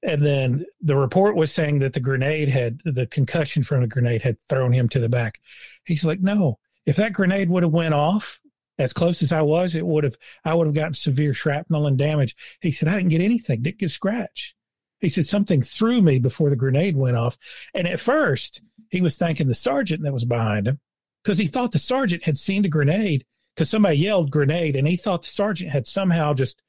[0.06, 4.22] And then the report was saying that the grenade had the concussion from the grenade
[4.22, 5.40] had thrown him to the back.
[5.86, 8.42] He's like, no, if that grenade would have went off
[8.78, 11.98] as close as I was, it would have I would have gotten severe shrapnel and
[11.98, 12.36] damage.
[12.60, 14.56] He said, I didn't get anything, didn't get scratched.
[15.00, 17.38] He said something threw me before the grenade went off.
[17.74, 20.80] And at first, he was thanking the sergeant that was behind him
[21.24, 23.26] because he thought the sergeant had seen the grenade
[23.56, 26.62] because somebody yelled grenade and he thought the sergeant had somehow just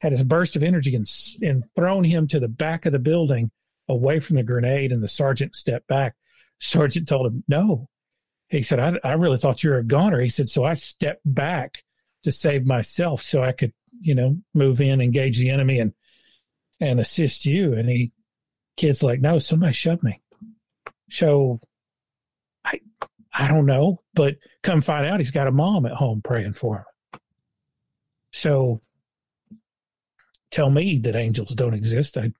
[0.00, 1.06] had his burst of energy and,
[1.42, 3.50] and thrown him to the back of the building
[3.88, 6.14] away from the grenade, and the sergeant stepped back.
[6.60, 7.88] Sergeant told him, No.
[8.48, 10.20] He said, I, I really thought you were a goner.
[10.20, 11.82] He said, So I stepped back
[12.24, 15.92] to save myself so I could, you know, move in, engage the enemy, and
[16.80, 17.74] and assist you.
[17.74, 18.12] And he,
[18.76, 20.20] kid's like, No, somebody shoved me.
[21.10, 21.60] So
[22.64, 22.80] I
[23.32, 26.78] I don't know, but come find out he's got a mom at home praying for
[26.78, 27.20] him.
[28.32, 28.80] So
[30.54, 32.16] tell me that angels don't exist.
[32.16, 32.32] I,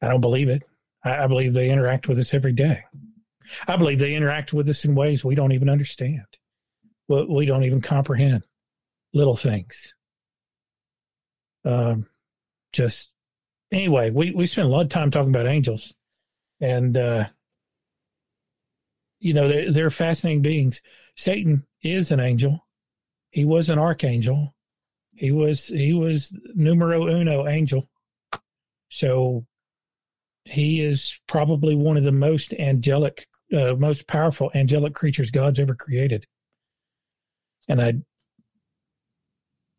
[0.00, 0.62] I don't believe it.
[1.04, 2.82] I, I believe they interact with us every day.
[3.68, 6.24] I believe they interact with us in ways we don't even understand.
[7.06, 8.44] We, we don't even comprehend
[9.12, 9.94] little things.
[11.66, 12.06] Um,
[12.72, 13.12] just
[13.70, 15.94] anyway, we, we spent a lot of time talking about angels
[16.60, 17.26] and, uh,
[19.20, 20.80] you know, they're, they're fascinating beings.
[21.14, 22.66] Satan is an angel.
[23.30, 24.53] He was an archangel.
[25.16, 27.88] He was he was numero uno angel.
[28.90, 29.46] So
[30.44, 35.74] he is probably one of the most angelic, uh, most powerful angelic creatures God's ever
[35.74, 36.26] created.
[37.68, 37.94] And I,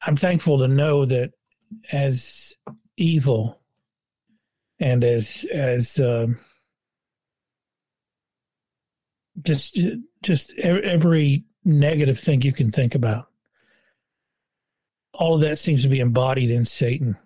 [0.02, 1.32] I'm thankful to know that
[1.92, 2.56] as
[2.98, 3.60] evil
[4.80, 6.28] and as as uh,
[9.42, 9.80] just
[10.22, 13.28] just every negative thing you can think about
[15.18, 17.18] all of that seems to be embodied in Satan,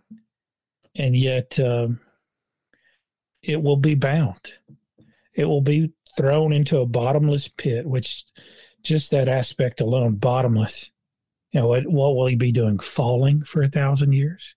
[0.95, 1.99] and yet um,
[3.41, 4.41] it will be bound.
[5.33, 8.25] It will be thrown into a bottomless pit, which
[8.83, 10.91] just that aspect alone, bottomless.
[11.51, 12.79] You know, what, what will he be doing?
[12.79, 14.55] Falling for a thousand years?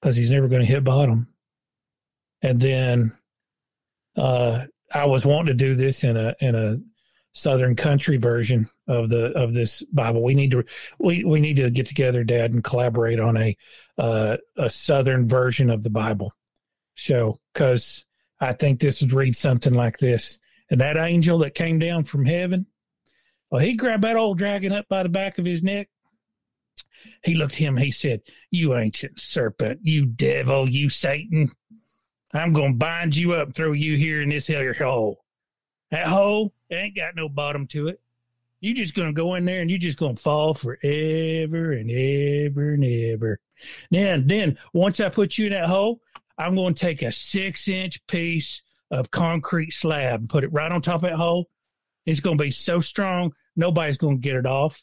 [0.00, 1.28] Because he's never going to hit bottom.
[2.40, 3.12] And then
[4.16, 6.78] uh, I was wanting to do this in a in a
[7.34, 10.22] Southern country version of the of this Bible.
[10.22, 10.64] We need to
[10.98, 13.56] we we need to get together, Dad, and collaborate on a
[13.98, 16.32] uh, a Southern version of the Bible.
[16.94, 18.06] So, because
[18.40, 20.38] I think this would read something like this:
[20.70, 22.66] and that angel that came down from heaven,
[23.50, 25.88] well, he grabbed that old dragon up by the back of his neck.
[27.24, 27.78] He looked at him.
[27.78, 28.20] He said,
[28.50, 31.50] "You ancient serpent, you devil, you Satan."
[32.34, 35.21] I'm going to bind you up and throw you here in this here hole.
[35.92, 38.00] That hole ain't got no bottom to it.
[38.60, 42.84] You just gonna go in there and you just gonna fall forever and ever and
[42.84, 43.40] ever.
[43.90, 46.00] Then, then once I put you in that hole,
[46.38, 50.80] I'm gonna take a six inch piece of concrete slab and put it right on
[50.80, 51.50] top of that hole.
[52.06, 54.82] It's gonna be so strong, nobody's gonna get it off,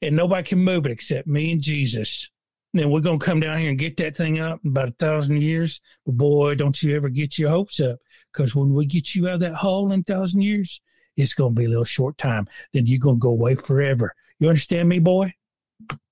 [0.00, 2.30] and nobody can move it except me and Jesus.
[2.72, 4.92] And then we're gonna come down here and get that thing up in about a
[4.92, 5.80] thousand years.
[6.04, 7.98] But boy, don't you ever get your hopes up,
[8.32, 10.80] because when we get you out of that hole in a thousand years,
[11.18, 12.46] it's going to be a little short time.
[12.72, 14.14] Then you're going to go away forever.
[14.38, 15.34] You understand me, boy?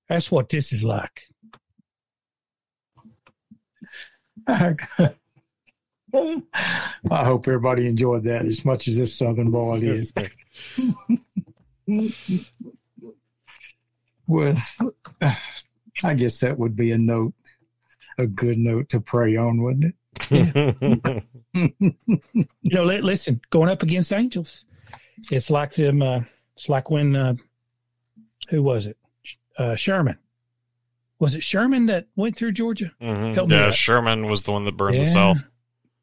[0.08, 1.22] That's what this is like.
[4.48, 4.76] I
[7.10, 10.12] hope everybody enjoyed that as much as this Southern boy did.
[14.26, 14.56] well,
[16.04, 17.34] I guess that would be a note,
[18.18, 19.94] a good note to pray on, wouldn't it?
[21.54, 21.64] Yeah.
[22.32, 24.66] you know, listen, going up against angels,
[25.30, 26.02] it's like them.
[26.02, 26.20] Uh,
[26.54, 27.34] it's like when uh,
[28.48, 28.98] who was it?
[29.58, 30.18] Uh, Sherman.
[31.18, 32.92] Was it Sherman that went through Georgia?
[33.00, 33.50] Mm-hmm.
[33.50, 35.02] Yeah, Sherman was the one that burned yeah.
[35.02, 35.44] the South.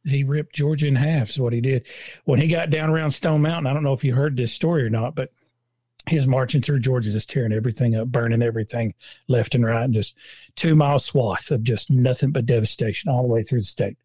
[0.05, 1.29] He ripped Georgia in half.
[1.29, 1.87] Is what he did
[2.25, 3.67] when he got down around Stone Mountain.
[3.67, 5.31] I don't know if you heard this story or not, but
[6.07, 8.93] he was marching through Georgia, just tearing everything up, burning everything
[9.27, 10.15] left and right, and just
[10.55, 13.97] two mile swath of just nothing but devastation all the way through the state.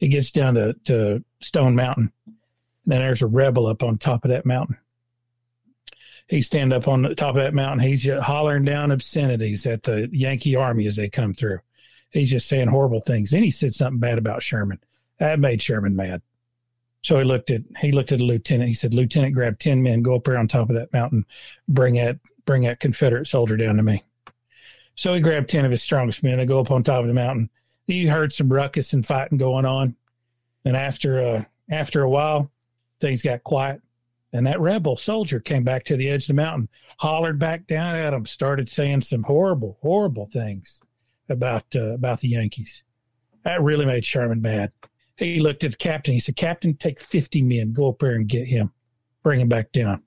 [0.00, 2.12] It gets down to, to Stone Mountain.
[2.26, 2.36] And
[2.84, 4.78] then there's a rebel up on top of that mountain.
[6.28, 7.86] He stand up on the top of that mountain.
[7.86, 11.60] He's hollering down obscenities at the Yankee army as they come through.
[12.10, 13.30] He's just saying horrible things.
[13.30, 14.80] Then he said something bad about Sherman.
[15.18, 16.22] That made Sherman mad.
[17.02, 18.68] So he looked at he looked at the lieutenant.
[18.68, 21.24] He said, "Lieutenant, grab ten men, go up there on top of that mountain,
[21.68, 24.02] bring that bring that Confederate soldier down to me."
[24.94, 26.38] So he grabbed ten of his strongest men.
[26.38, 27.50] They go up on top of the mountain.
[27.86, 29.96] He heard some ruckus and fighting going on,
[30.64, 32.50] and after a after a while,
[33.00, 33.80] things got quiet.
[34.32, 36.68] And that rebel soldier came back to the edge of the mountain,
[36.98, 40.82] hollered back down at him, started saying some horrible, horrible things
[41.28, 42.84] about uh, about the Yankees.
[43.44, 44.72] That really made Sherman mad.
[45.18, 46.14] He looked at the captain.
[46.14, 48.72] He said, "Captain, take fifty men, go up there and get him,
[49.22, 50.02] bring him back down."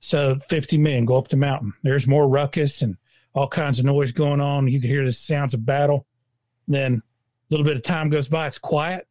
[0.00, 1.72] So fifty men go up the mountain.
[1.82, 2.96] There's more ruckus and
[3.34, 4.68] all kinds of noise going on.
[4.68, 6.06] You can hear the sounds of battle.
[6.66, 7.00] Then a
[7.50, 8.46] little bit of time goes by.
[8.46, 9.08] It's quiet.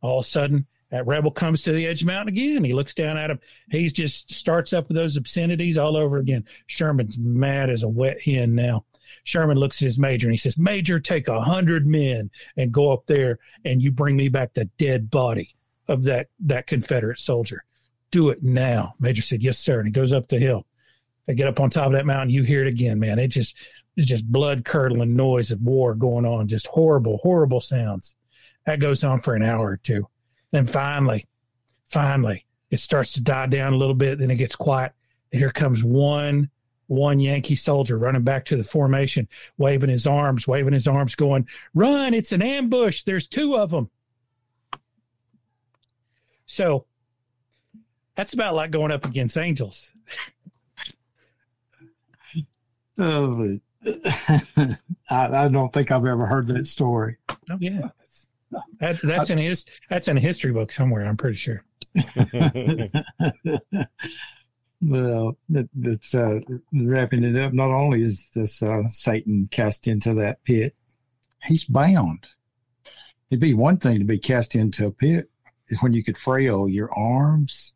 [0.00, 2.62] All of a sudden, that rebel comes to the edge of the mountain again.
[2.62, 3.40] He looks down at him.
[3.70, 6.44] He just starts up with those obscenities all over again.
[6.66, 8.84] Sherman's mad as a wet hen now.
[9.24, 12.92] Sherman looks at his major and he says, Major, take a hundred men and go
[12.92, 15.50] up there and you bring me back the dead body
[15.88, 17.64] of that, that Confederate soldier.
[18.10, 18.94] Do it now.
[19.00, 19.78] Major said, Yes, sir.
[19.78, 20.66] And he goes up the hill.
[21.26, 22.30] They get up on top of that mountain.
[22.30, 23.18] You hear it again, man.
[23.18, 23.56] It just,
[23.96, 26.46] it's just blood curdling noise of war going on.
[26.46, 28.14] Just horrible, horrible sounds.
[28.66, 30.08] That goes on for an hour or two.
[30.56, 31.26] Then finally,
[31.84, 34.18] finally, it starts to die down a little bit.
[34.18, 34.92] Then it gets quiet.
[35.30, 36.48] And here comes one
[36.86, 39.28] one Yankee soldier running back to the formation,
[39.58, 43.02] waving his arms, waving his arms, going, Run, it's an ambush.
[43.02, 43.90] There's two of them.
[46.46, 46.86] So
[48.14, 49.90] that's about like going up against angels.
[52.96, 54.78] oh, I,
[55.10, 57.18] I, don't think I've ever heard that story.
[57.28, 57.90] Oh, yeah.
[58.80, 61.06] That, that's in his that's in a history book somewhere.
[61.06, 61.64] I'm pretty sure.
[64.82, 66.40] well, that, that's uh,
[66.72, 67.52] wrapping it up.
[67.52, 70.74] Not only is this uh, Satan cast into that pit,
[71.44, 72.26] he's bound.
[73.30, 75.30] It'd be one thing to be cast into a pit
[75.80, 77.74] when you could frail your arms,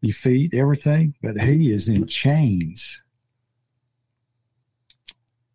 [0.00, 3.02] your feet, everything, but he is in chains.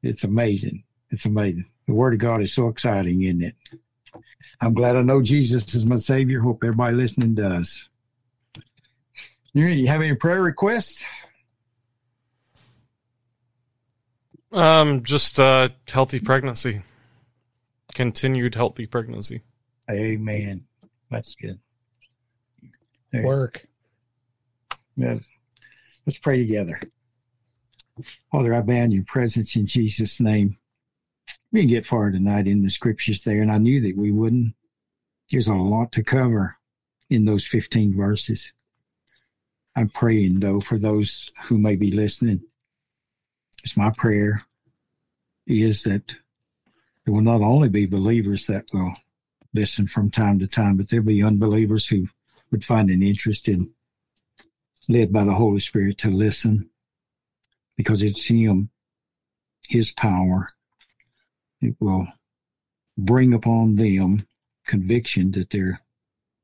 [0.02, 0.84] It's amazing.
[1.10, 1.66] It's amazing.
[1.88, 3.56] The Word of God is so exciting, isn't it?
[4.62, 6.40] I'm glad I know Jesus is my Savior.
[6.40, 7.90] Hope everybody listening does.
[9.54, 11.06] You have any prayer requests?
[14.52, 16.82] Um, just uh, healthy pregnancy,
[17.94, 19.42] continued healthy pregnancy.
[19.90, 20.66] Amen.
[21.10, 21.60] That's good.
[23.14, 23.66] Work.
[24.96, 25.26] Yes.
[26.06, 26.82] Let's pray together.
[28.32, 30.58] Father, I bow in your presence in Jesus' name
[31.56, 34.56] we didn't get far tonight in the scriptures there, and I knew that we wouldn't.
[35.32, 36.58] There's a lot to cover
[37.10, 38.52] in those 15 verses.
[39.74, 42.42] I'm praying, though, for those who may be listening.
[43.64, 44.42] It's my prayer
[45.48, 46.18] is that
[47.06, 48.94] there will not only be believers that will
[49.54, 52.10] listen from time to time, but there'll be unbelievers who
[52.52, 53.70] would find an interest in,
[54.90, 56.70] led by the Holy Spirit, to listen
[57.78, 58.72] because it's Him,
[59.70, 60.50] His power,
[61.66, 62.08] it will
[62.98, 64.26] bring upon them
[64.66, 65.64] conviction that they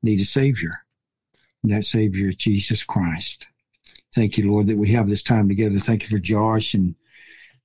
[0.02, 0.84] need a Savior.
[1.62, 3.48] And that Savior is Jesus Christ.
[4.14, 5.78] Thank you, Lord, that we have this time together.
[5.78, 6.94] Thank you for Josh and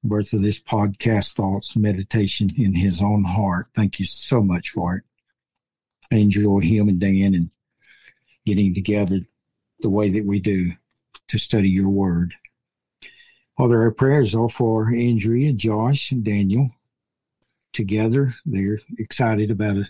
[0.03, 3.67] birth of this podcast thoughts, meditation in his own heart.
[3.75, 5.03] Thank you so much for it.
[6.11, 7.49] I enjoy him and Dan and
[8.45, 9.21] getting together
[9.79, 10.71] the way that we do
[11.27, 12.33] to study your word.
[13.57, 16.69] Father, our prayers are for Andrea, Josh, and Daniel
[17.77, 18.33] together.
[18.43, 19.87] They're excited about a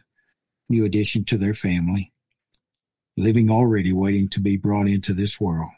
[0.70, 2.12] new addition to their family,
[3.16, 5.72] living already, waiting to be brought into this world.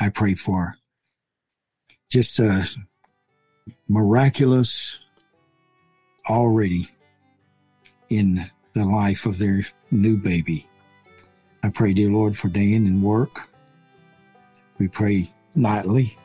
[0.00, 0.74] I pray for
[2.10, 2.68] just a
[3.88, 4.98] miraculous
[6.28, 6.90] already
[8.10, 10.68] in the life of their new baby.
[11.62, 13.48] I pray, dear Lord, for Dan and work.
[14.78, 16.18] We pray nightly.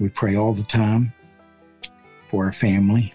[0.00, 1.12] We pray all the time
[2.28, 3.12] for our family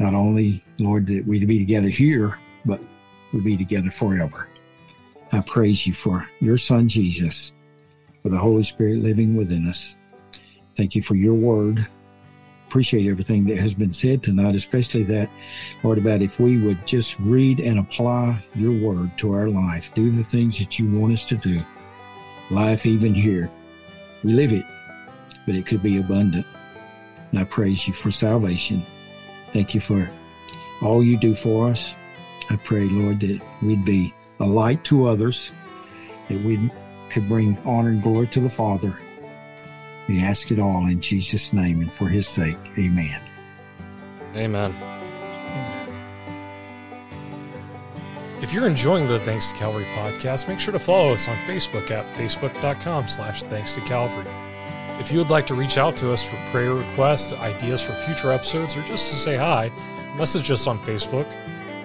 [0.00, 2.80] not only, Lord, that we be together here, but
[3.34, 4.48] we be together forever.
[5.30, 7.52] I praise you for your Son, Jesus,
[8.22, 9.94] for the Holy Spirit living within us.
[10.74, 11.86] Thank you for your word.
[12.66, 15.30] Appreciate everything that has been said tonight, especially that,
[15.82, 20.10] Lord, about if we would just read and apply your word to our life, do
[20.10, 21.60] the things that you want us to do.
[22.50, 23.50] Life, even here,
[24.24, 24.64] we live it,
[25.44, 26.46] but it could be abundant.
[27.30, 28.86] And I praise you for salvation.
[29.52, 30.10] Thank you for
[30.82, 31.94] all you do for us.
[32.48, 35.52] I pray, Lord, that we'd be a light to others,
[36.28, 36.70] that we
[37.10, 38.98] could bring honor and glory to the Father.
[40.08, 42.58] We ask it all in Jesus' name and for his sake.
[42.78, 43.20] Amen.
[44.34, 44.74] Amen.
[48.42, 51.90] If you're enjoying the Thanks to Calvary podcast, make sure to follow us on Facebook
[51.90, 54.26] at facebook.com slash thanks to Calvary.
[55.00, 58.32] If you would like to reach out to us for prayer requests, ideas for future
[58.32, 59.72] episodes, or just to say hi,
[60.14, 61.26] message us on Facebook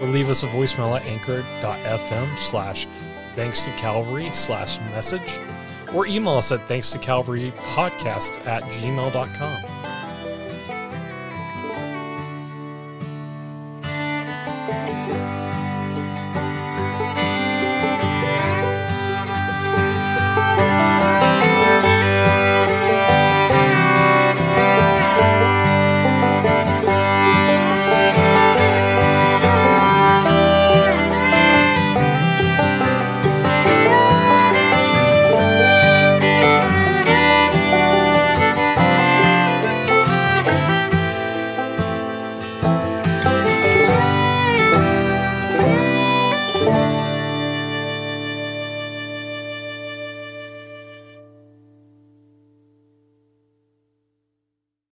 [0.02, 2.86] or leave us a voicemail at anchor.fm slash
[3.34, 5.40] thanks to Calvary slash message
[5.94, 9.75] or email us at thanks to Calvary podcast at gmail.com.